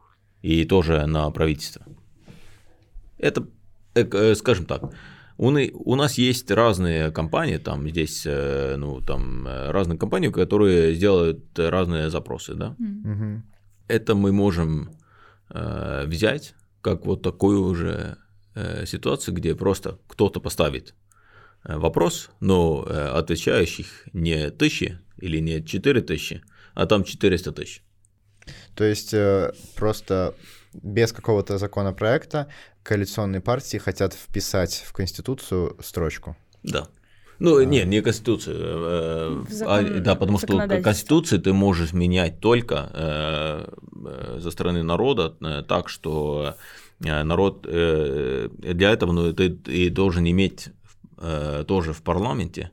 [0.42, 1.86] и тоже на правительство.
[3.18, 3.48] Это,
[4.36, 4.94] скажем так,
[5.38, 12.54] у нас есть разные компании, там здесь, ну, там разные компании, которые сделают разные запросы,
[12.56, 12.76] да.
[12.78, 13.40] Mm-hmm.
[13.88, 14.90] это мы можем
[15.50, 18.18] э, взять как вот такую уже
[18.56, 20.94] э, ситуацию, где просто кто-то поставит
[21.64, 26.42] вопрос, но э, отвечающих не тысячи или не четыре тысячи,
[26.74, 27.82] а там 400 тысяч.
[28.76, 30.36] То есть э, просто
[30.74, 32.48] без какого-то законопроекта
[32.84, 36.36] коалиционные партии хотят вписать в Конституцию строчку.
[36.64, 36.88] Да.
[37.40, 37.66] Ну, а.
[37.66, 38.58] не, не Конституцию.
[38.60, 39.86] Э, закон...
[39.86, 43.68] а, да, потому что Конституцию ты можешь менять только э,
[44.06, 46.56] э за стороны народа э, так, что
[47.04, 50.70] э, народ э, для этого ну, ты, ты должен иметь
[51.24, 52.72] э, тоже в парламенте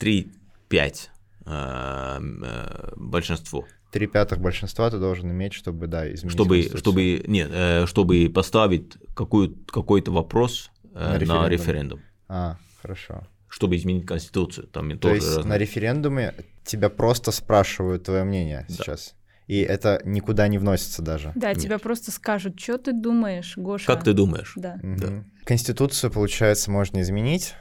[0.00, 0.28] 3-5
[0.70, 0.98] э,
[1.46, 3.66] э, большинство.
[3.90, 8.92] Три пятых большинства ты должен иметь, чтобы, да, изменить чтобы, чтобы, нет, э, чтобы поставить
[9.14, 11.42] какой, какой-то вопрос э, на, референдум.
[11.42, 12.00] на референдум.
[12.28, 14.66] А, хорошо чтобы изменить Конституцию.
[14.66, 15.46] Там То тоже есть разные...
[15.46, 16.34] на референдуме
[16.64, 18.74] тебя просто спрашивают твое мнение да.
[18.74, 19.14] сейчас?
[19.46, 21.32] И это никуда не вносится даже.
[21.34, 21.62] Да, Нет.
[21.62, 23.86] тебя просто скажут, что ты думаешь, Гоша.
[23.86, 24.52] Как ты думаешь?
[24.56, 24.78] Да.
[24.82, 24.96] Угу.
[24.98, 25.24] да.
[25.44, 27.54] Конституцию, получается, можно изменить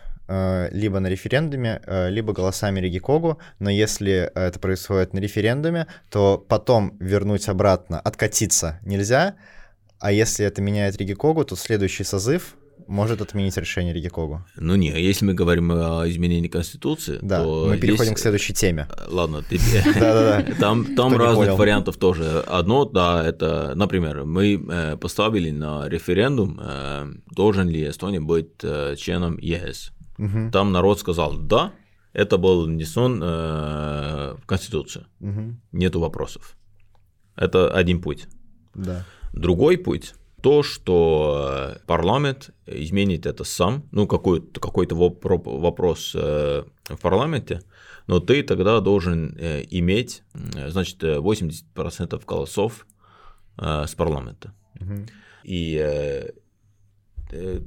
[0.72, 6.98] либо на референдуме, э, либо голосами Регикогу, но если это происходит на референдуме, то потом
[7.00, 9.36] вернуть обратно, откатиться нельзя,
[10.00, 12.56] а если это меняет Регикогу, то следующий созыв
[12.88, 14.46] может отменить решение Ригикогу.
[14.56, 18.88] Ну не, если мы говорим о изменении Конституции, да, то мы переходим к следующей теме.
[19.08, 19.58] Ладно, ты...
[20.60, 22.42] Там, там разных вариантов тоже.
[22.48, 28.96] Одно, да, это, например, мы э, поставили на референдум, э, должен ли Эстония быть э,
[28.98, 29.92] членом ЕС.
[30.52, 31.74] Там народ сказал «да»,
[32.14, 35.06] это был внесен в Конституцию.
[35.72, 36.58] Нету вопросов.
[37.36, 38.28] Это один путь.
[38.74, 39.06] Да.
[39.34, 46.98] Другой путь то, что э, парламент изменит это сам, ну, какой-то какой вопрос э, в
[47.02, 47.62] парламенте,
[48.08, 52.88] но ты тогда должен э, иметь, значит, 80% голосов
[53.60, 54.54] с парламента.
[54.80, 54.94] Угу.
[55.44, 56.30] И,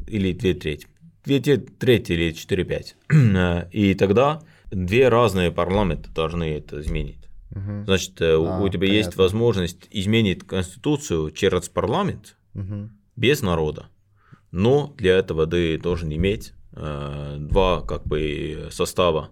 [0.07, 0.87] или две трети.
[1.25, 2.97] Две трети или четыре пять.
[3.73, 7.29] И тогда две разные парламенты должны это изменить.
[7.53, 7.85] Угу.
[7.85, 8.97] Значит, а, у тебя понятно.
[8.97, 12.91] есть возможность изменить конституцию через парламент, угу.
[13.17, 13.87] без народа.
[14.53, 19.31] Но для этого ты должен иметь э, два как бы состава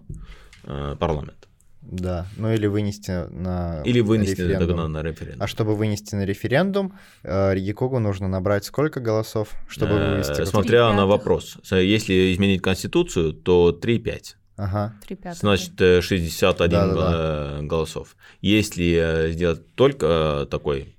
[0.63, 1.48] э, парламента.
[1.91, 4.67] Да, ну или вынести на Или вынести референдум.
[4.67, 5.41] тогда на референдум.
[5.41, 10.45] А чтобы вынести на референдум, э, Регикогу нужно набрать сколько голосов, чтобы э, вывести?
[10.45, 11.57] Смотря на вопрос.
[11.71, 14.35] Если изменить Конституцию, то 3-5.
[14.57, 14.93] Ага.
[15.33, 17.59] Значит, 61 да, да, да.
[17.63, 18.15] голосов.
[18.41, 20.98] Если сделать только такой Э,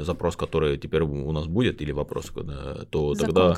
[0.00, 2.32] запрос, который теперь у нас будет, или вопрос,
[2.90, 3.56] то тогда,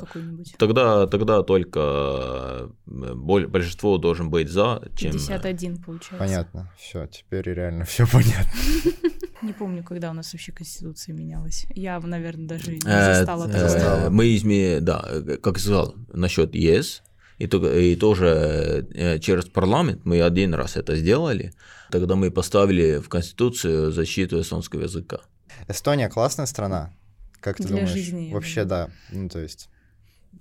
[0.57, 3.13] тогда, тогда только э,
[3.47, 5.13] большинство должен быть за, чем...
[5.13, 6.17] 51 получается.
[6.17, 8.51] Понятно, все, теперь реально все понятно.
[9.41, 11.65] Не помню, когда у нас вообще Конституция менялась.
[11.73, 14.09] Я, наверное, даже не э, застала.
[14.09, 14.81] Мы изме...
[14.81, 15.03] да,
[15.41, 17.01] как сказал, насчет ЕС,
[17.39, 21.53] и, и тоже через парламент мы один раз это сделали,
[21.89, 25.21] тогда мы поставили в Конституцию защиту эстонского языка.
[25.67, 26.93] Эстония классная страна.
[27.39, 27.89] Как ты Для думаешь?
[27.89, 28.89] Жизни, Вообще, да.
[29.11, 29.69] Ну, то есть.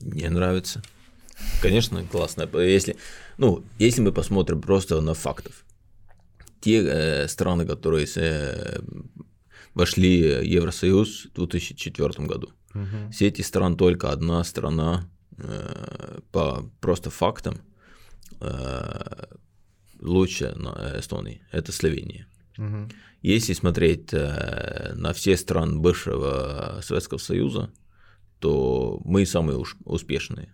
[0.01, 0.83] Мне нравится.
[1.63, 2.49] Конечно, классно.
[2.61, 2.97] Если,
[3.39, 5.65] ну, если мы посмотрим просто на фактов,
[6.61, 8.81] те э, страны, которые э,
[9.75, 13.11] вошли в Евросоюз в 2004 году, угу.
[13.11, 15.09] все эти страны только одна страна
[15.39, 17.61] э, по просто фактам
[18.41, 19.25] э,
[20.01, 22.27] лучше на Эстонии, это Словения.
[22.61, 22.91] Угу.
[23.23, 27.71] Если смотреть э, на все страны бывшего Советского Союза,
[28.39, 30.53] то мы самые успешные.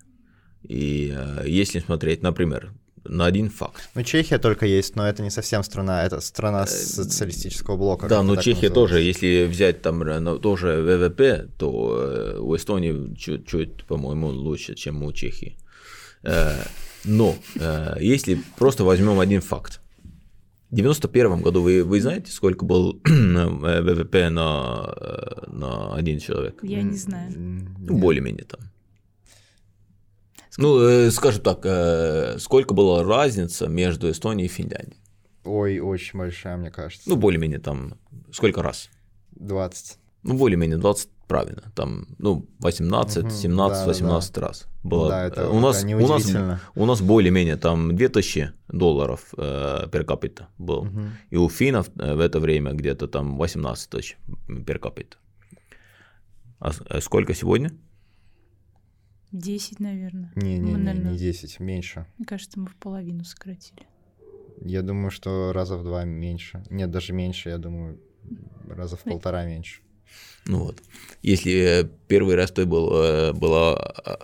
[0.62, 2.72] И э, если смотреть, например,
[3.04, 3.88] на один факт.
[3.94, 8.08] Ну, Чехия только есть, но это не совсем страна, это страна э, социалистического блока.
[8.08, 14.76] Да, но Чехия тоже, если взять там тоже ВВП, то у Эстонии чуть-чуть, по-моему, лучше,
[14.76, 15.56] чем у Чехии.
[17.04, 17.36] Но
[18.00, 19.80] если просто возьмем один факт,
[20.70, 26.58] 91 году вы, вы знаете, сколько был ВВП на, э, на один человек?
[26.62, 27.32] Я не знаю.
[27.78, 28.60] Ну, более-менее там.
[30.58, 35.00] Ну, э, скажем так, э, сколько была разница между Эстонией и Финляндией?
[35.44, 37.08] Ой, очень большая, мне кажется.
[37.08, 37.94] Ну, более-менее там,
[38.32, 38.90] сколько раз?
[39.32, 39.98] 20.
[40.24, 44.40] Ну, более-менее 20 правильно, там, ну, 18, угу, 17, да, 18 да.
[44.40, 45.08] раз было.
[45.08, 50.46] Да, это, у, нас, у нас у нас более-менее там 2000 долларов э, per capita
[50.58, 51.00] был, угу.
[51.30, 54.16] и у финнов э, в это время где-то там 18 тысяч
[54.48, 55.16] per capita.
[56.58, 57.70] А, а сколько сегодня?
[59.32, 60.32] 10, наверное.
[60.36, 61.12] Не, не, мы, не, наверное...
[61.12, 62.06] не 10, меньше.
[62.16, 63.86] Мне кажется, мы в половину сократили.
[64.62, 66.64] Я думаю, что раза в два меньше.
[66.70, 68.00] Нет, даже меньше, я думаю,
[68.68, 69.82] раза в полтора меньше.
[70.46, 70.82] Ну вот.
[71.22, 74.18] Если первый раз ты был, э, была а,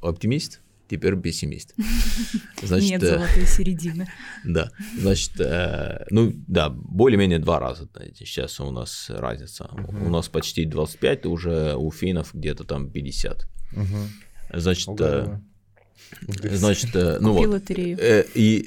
[0.00, 1.74] оптимист, теперь пессимист.
[2.62, 4.06] Значит, Нет золотой середины.
[4.44, 5.32] Да, значит,
[6.10, 9.68] ну да, более-менее два раза сейчас у нас разница.
[9.88, 13.46] У нас почти 25, уже у финнов где-то там 50.
[14.54, 14.88] Значит,
[16.28, 17.70] значит, ну вот.
[17.70, 18.66] И,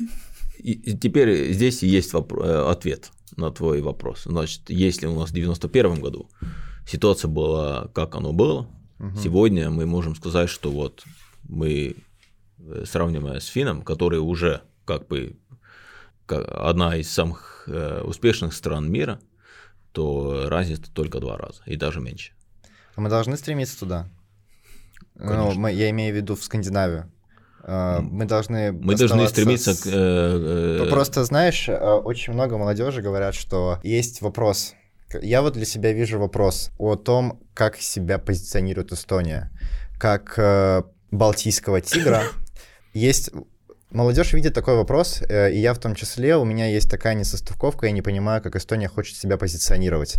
[0.59, 4.23] и теперь здесь есть ответ на твой вопрос.
[4.25, 6.29] Значит, если у нас в 91 году
[6.87, 8.67] ситуация была, как оно было,
[8.99, 9.17] угу.
[9.17, 11.03] сегодня мы можем сказать, что вот
[11.43, 11.95] мы
[12.59, 15.35] э, сравнивая с Финном, который уже как бы
[16.27, 19.19] одна из самых э, успешных стран мира,
[19.91, 22.33] то разница только два раза и даже меньше.
[22.95, 24.07] А мы должны стремиться туда?
[25.15, 27.11] Ну, мы, я имею в виду в Скандинавию.
[27.63, 28.71] А, мы должны...
[28.71, 29.81] Мы должны стремиться с...
[29.81, 29.87] к...
[29.87, 34.73] Э, э, просто, знаешь, э, очень много молодежи говорят, что есть вопрос.
[35.21, 39.51] Я вот для себя вижу вопрос о том, как себя позиционирует Эстония.
[39.99, 40.39] Как
[41.11, 42.23] балтийского тигра.
[42.93, 43.31] Есть
[43.91, 47.91] Молодежь видит такой вопрос, и я в том числе, у меня есть такая несостыковка, я
[47.91, 50.17] не понимаю, как Эстония хочет себя позиционировать.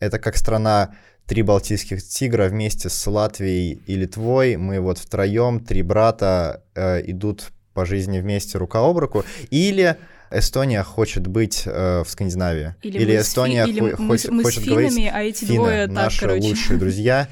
[0.00, 4.56] Это как страна три балтийских тигра вместе с Латвией и Литвой.
[4.56, 9.24] Мы вот втроем, три брата, э, идут по жизни вместе рука об руку.
[9.50, 9.96] Или
[10.30, 12.74] Эстония хочет быть э, в Скандинавии.
[12.82, 13.70] Или, или Эстония фи...
[13.70, 16.48] или хо- мы, мы хочет с финами, говорить, а эти финны, двое так, наши короче.
[16.48, 17.28] лучшие друзья.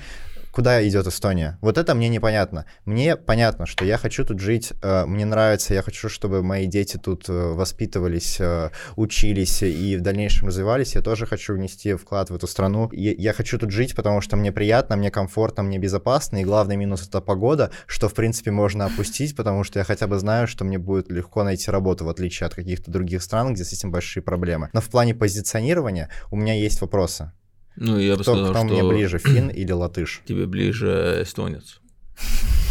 [0.53, 1.59] Куда идет Эстония.
[1.61, 2.67] Вот это мне непонятно.
[2.85, 6.97] Мне понятно, что я хочу тут жить, э, мне нравится, я хочу, чтобы мои дети
[6.97, 10.95] тут э, воспитывались, э, учились и в дальнейшем развивались.
[10.95, 12.91] Я тоже хочу внести вклад в эту страну.
[12.93, 16.39] Я хочу тут жить, потому что мне приятно, мне комфортно, мне безопасно.
[16.39, 20.19] И главный минус— это погода, что, в принципе, можно опустить, потому что я хотя бы
[20.19, 23.73] знаю, что мне будет легко найти работу, в отличие от каких-то других стран, где с
[23.73, 24.71] этим большие проблемы.
[24.73, 27.33] Но в плане позиционирования у меня есть вопросы.
[27.81, 28.74] Ну, я бы кто, сказал, кто что...
[28.74, 30.20] мне ближе, фин или латыш?
[30.26, 31.81] Тебе ближе эстонец.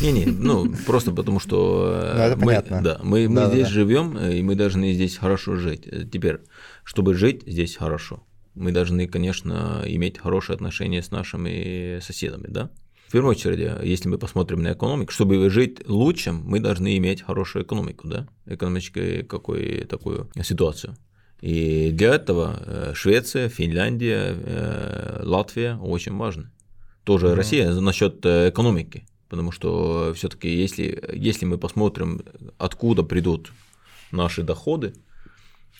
[0.01, 2.81] Не-не, ну, просто потому что ну, это мы, понятно.
[2.81, 3.69] Да, мы, мы да, здесь да.
[3.69, 5.89] живем, и мы должны здесь хорошо жить.
[6.11, 6.37] Теперь,
[6.83, 12.69] чтобы жить здесь хорошо, мы должны, конечно, иметь хорошие отношения с нашими соседами, да?
[13.07, 17.65] В первую очередь, если мы посмотрим на экономику, чтобы жить лучше, мы должны иметь хорошую
[17.65, 20.95] экономику, да, экономическую какую такую ситуацию.
[21.41, 26.49] И для этого э, Швеция, Финляндия, э, Латвия очень важны.
[27.05, 27.35] Тоже mm-hmm.
[27.35, 32.21] Россия насчет э, экономики, потому что все-таки если, если мы посмотрим,
[32.57, 33.51] откуда придут
[34.11, 34.93] наши доходы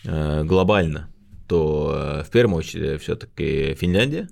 [0.06, 1.10] глобально,
[1.48, 4.30] то в первую очередь все-таки Финляндия,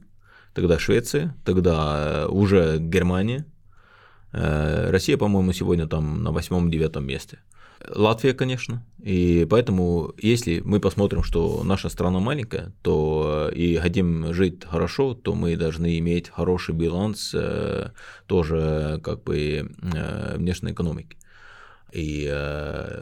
[0.54, 3.46] тогда Швеция, тогда уже Германия.
[4.32, 7.40] Россия, по-моему, сегодня там на восьмом-девятом месте.
[7.86, 8.84] Латвия, конечно.
[9.02, 15.14] И поэтому, если мы посмотрим, что наша страна маленькая, то э, и хотим жить хорошо,
[15.14, 17.92] то мы должны иметь хороший баланс э,
[18.26, 19.38] тоже как бы
[19.94, 21.18] э, внешней экономики.
[21.94, 22.26] И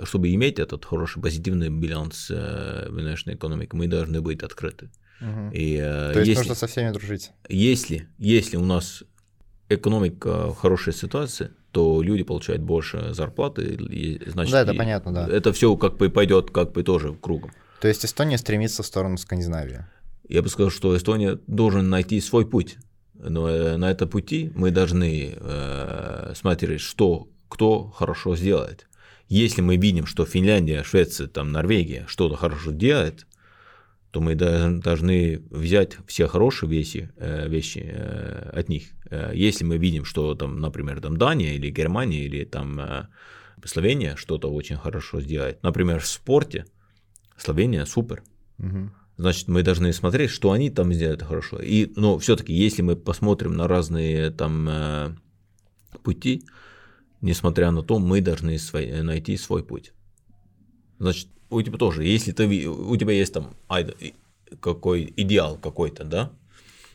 [0.03, 4.91] чтобы иметь этот хороший позитивный баланс внешней экономики, мы должны быть открыты.
[5.21, 5.49] Угу.
[5.53, 7.31] И, То есть если, нужно со всеми дружить.
[7.49, 9.03] Если, если у нас
[9.69, 15.27] экономика в хорошей ситуации, то люди получают больше зарплаты, и, значит, да, это понятно, да.
[15.27, 17.51] Это все как бы пойдет как бы тоже кругом.
[17.81, 19.85] То есть Эстония стремится в сторону Скандинавии.
[20.29, 22.77] Я бы сказал, что Эстония должен найти свой путь,
[23.13, 28.87] но э, на этом пути мы должны э, смотреть, что кто хорошо сделает.
[29.27, 33.27] Если мы видим, что Финляндия, Швеция, там, Норвегия что-то хорошо делает,
[34.15, 38.83] то мы должны взять все хорошие вещи, э, вещи э, от них.
[39.09, 43.09] Э, если мы видим, что там, например, там Дания или Германия или там
[43.65, 46.65] Словения что-то очень хорошо сделает, например, в спорте,
[47.35, 48.23] Словения супер.
[48.57, 48.89] Угу.
[49.17, 51.59] Значит, мы должны смотреть, что они там сделают хорошо.
[51.59, 55.19] И, но все-таки, если мы посмотрим на разные там
[56.03, 56.45] пути,
[57.19, 59.91] несмотря на то, мы должны свой, найти свой путь.
[60.99, 63.55] Значит, у тебя тоже, если ты, у тебя есть там
[64.59, 66.31] какой идеал какой-то, да,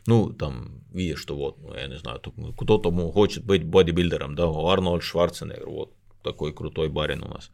[0.06, 2.20] ну, там, видишь, что вот, ну, я не знаю,
[2.56, 5.92] кто-то хочет быть бодибилдером, да, Арнольд Шварценеггер, вот
[6.22, 7.50] такой крутой барин у нас.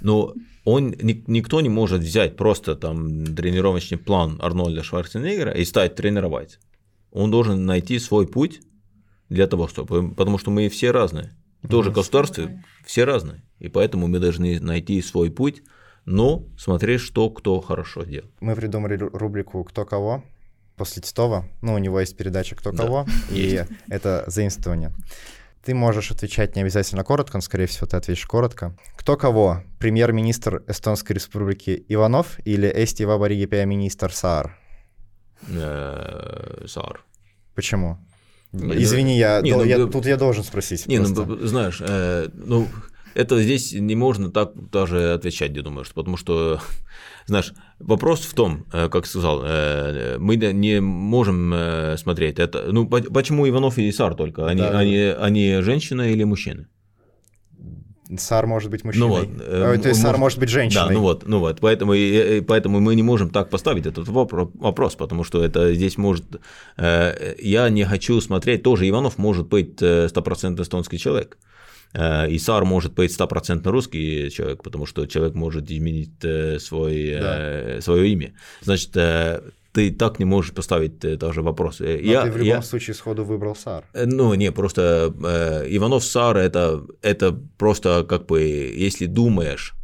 [0.00, 6.58] Но он, никто не может взять просто там тренировочный план Арнольда Шварценеггера и стать тренировать.
[7.12, 8.60] Он должен найти свой путь
[9.28, 11.34] для того, чтобы, потому что мы все разные.
[11.68, 13.42] Тоже государстве все разные.
[13.58, 15.62] И поэтому мы должны найти свой путь,
[16.06, 18.32] но смотреть, что кто хорошо делает.
[18.40, 20.24] Мы придумали рубрику «Кто кого?»
[20.76, 21.46] после Титова.
[21.62, 24.92] Ну, у него есть передача «Кто да, кого?» и это заимствование.
[25.64, 28.76] Ты можешь отвечать не обязательно коротко, но, скорее всего, ты ответишь коротко.
[28.96, 29.64] Кто кого?
[29.80, 34.56] Премьер-министр Эстонской Республики Иванов или Эсти Вабариги министр Саар?
[35.48, 37.04] э, Саар.
[37.56, 37.98] Почему?
[38.52, 40.86] Не, Извини, ну, я, не, до, ну, я, тут я должен спросить.
[40.86, 41.24] Не, просто.
[41.24, 42.68] ну, знаешь, э, ну,
[43.16, 46.60] это здесь не можно так даже отвечать, я думаю, что, потому что,
[47.26, 52.68] знаешь, вопрос в том, э, как сказал, э, мы не можем э, смотреть это.
[52.70, 54.46] Ну, почему Иванов и Сар только?
[54.46, 54.78] Они, да.
[54.78, 56.66] они, они женщины или мужчины?
[58.18, 59.08] Сар может быть мужчиной.
[59.08, 60.88] Ну вот, э, То есть Сар может быть женщиной.
[60.88, 61.58] Да, ну вот, ну вот.
[61.60, 66.24] Поэтому, и, поэтому мы не можем так поставить этот вопрос, потому что это здесь может...
[66.76, 71.38] Э, я не хочу смотреть, тоже Иванов может быть стопроцентно эстонский человек.
[71.40, 71.55] Э,
[71.94, 77.80] и Сар может быть стопроцентно русский человек, потому что человек может изменить э, свой, да.
[77.80, 78.34] свое имя.
[78.60, 78.90] Значит,
[79.76, 81.80] ты так не можешь поставить даже вопрос.
[81.80, 83.84] Но я, ты в любом я, случае сходу выбрал САР.
[83.94, 89.74] Ну, не, просто э, Иванов САР это, это просто как бы, если думаешь,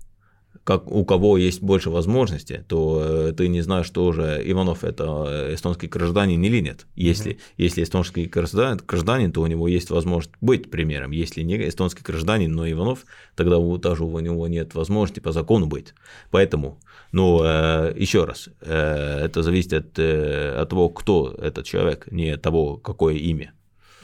[0.64, 5.26] как у кого есть больше возможностей, то э, ты не знаешь, что уже Иванов это
[5.28, 6.86] э, эстонский гражданин или нет.
[6.94, 7.40] Если, mm-hmm.
[7.56, 11.10] если эстонский гражданин, гражданин, то у него есть возможность быть примером.
[11.10, 15.94] Если не эстонский гражданин, но Иванов, тогда даже у него нет возможности по закону быть.
[16.30, 16.78] Поэтому,
[17.10, 22.76] ну, э, еще раз, это зависит от, от того, кто этот человек, не от того,
[22.76, 23.52] какое имя.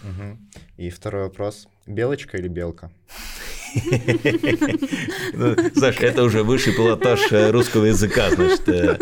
[0.03, 0.39] Угу.
[0.79, 1.69] И второй вопрос.
[1.87, 2.91] Белочка или белка?
[5.33, 8.69] Ну, знаешь, это уже высший пилотаж э, русского языка, значит.
[8.69, 8.99] Э.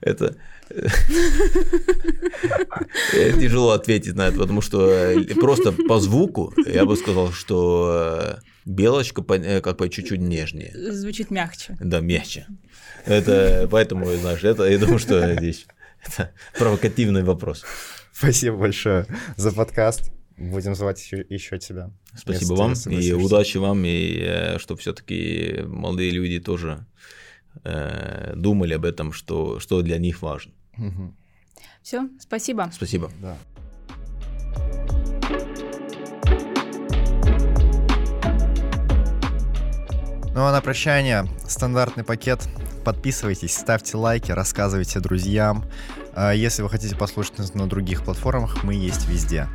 [0.00, 0.36] Это
[0.70, 0.88] э,
[3.40, 9.76] тяжело ответить на это, потому что просто по звуку я бы сказал, что белочка как
[9.76, 10.72] бы чуть-чуть нежнее.
[10.92, 11.76] Звучит мягче.
[11.80, 12.46] Да, мягче.
[13.06, 15.66] Это поэтому, знаешь, это я думаю, что здесь
[16.04, 17.64] это провокативный вопрос.
[18.12, 19.06] Спасибо большое
[19.36, 20.12] за подкаст.
[20.42, 21.92] Будем звать еще, еще тебя.
[22.16, 26.84] Спасибо вам и удачи вам, и э, чтобы все-таки молодые люди тоже
[27.62, 30.52] э, думали об этом, что, что для них важно.
[30.78, 31.14] Угу.
[31.82, 32.70] Все, спасибо.
[32.72, 33.12] Спасибо.
[33.20, 33.36] Да.
[40.34, 42.48] Ну а на прощание стандартный пакет.
[42.84, 45.64] Подписывайтесь, ставьте лайки, рассказывайте друзьям.
[46.14, 49.46] А если вы хотите послушать нас на других платформах, мы есть везде.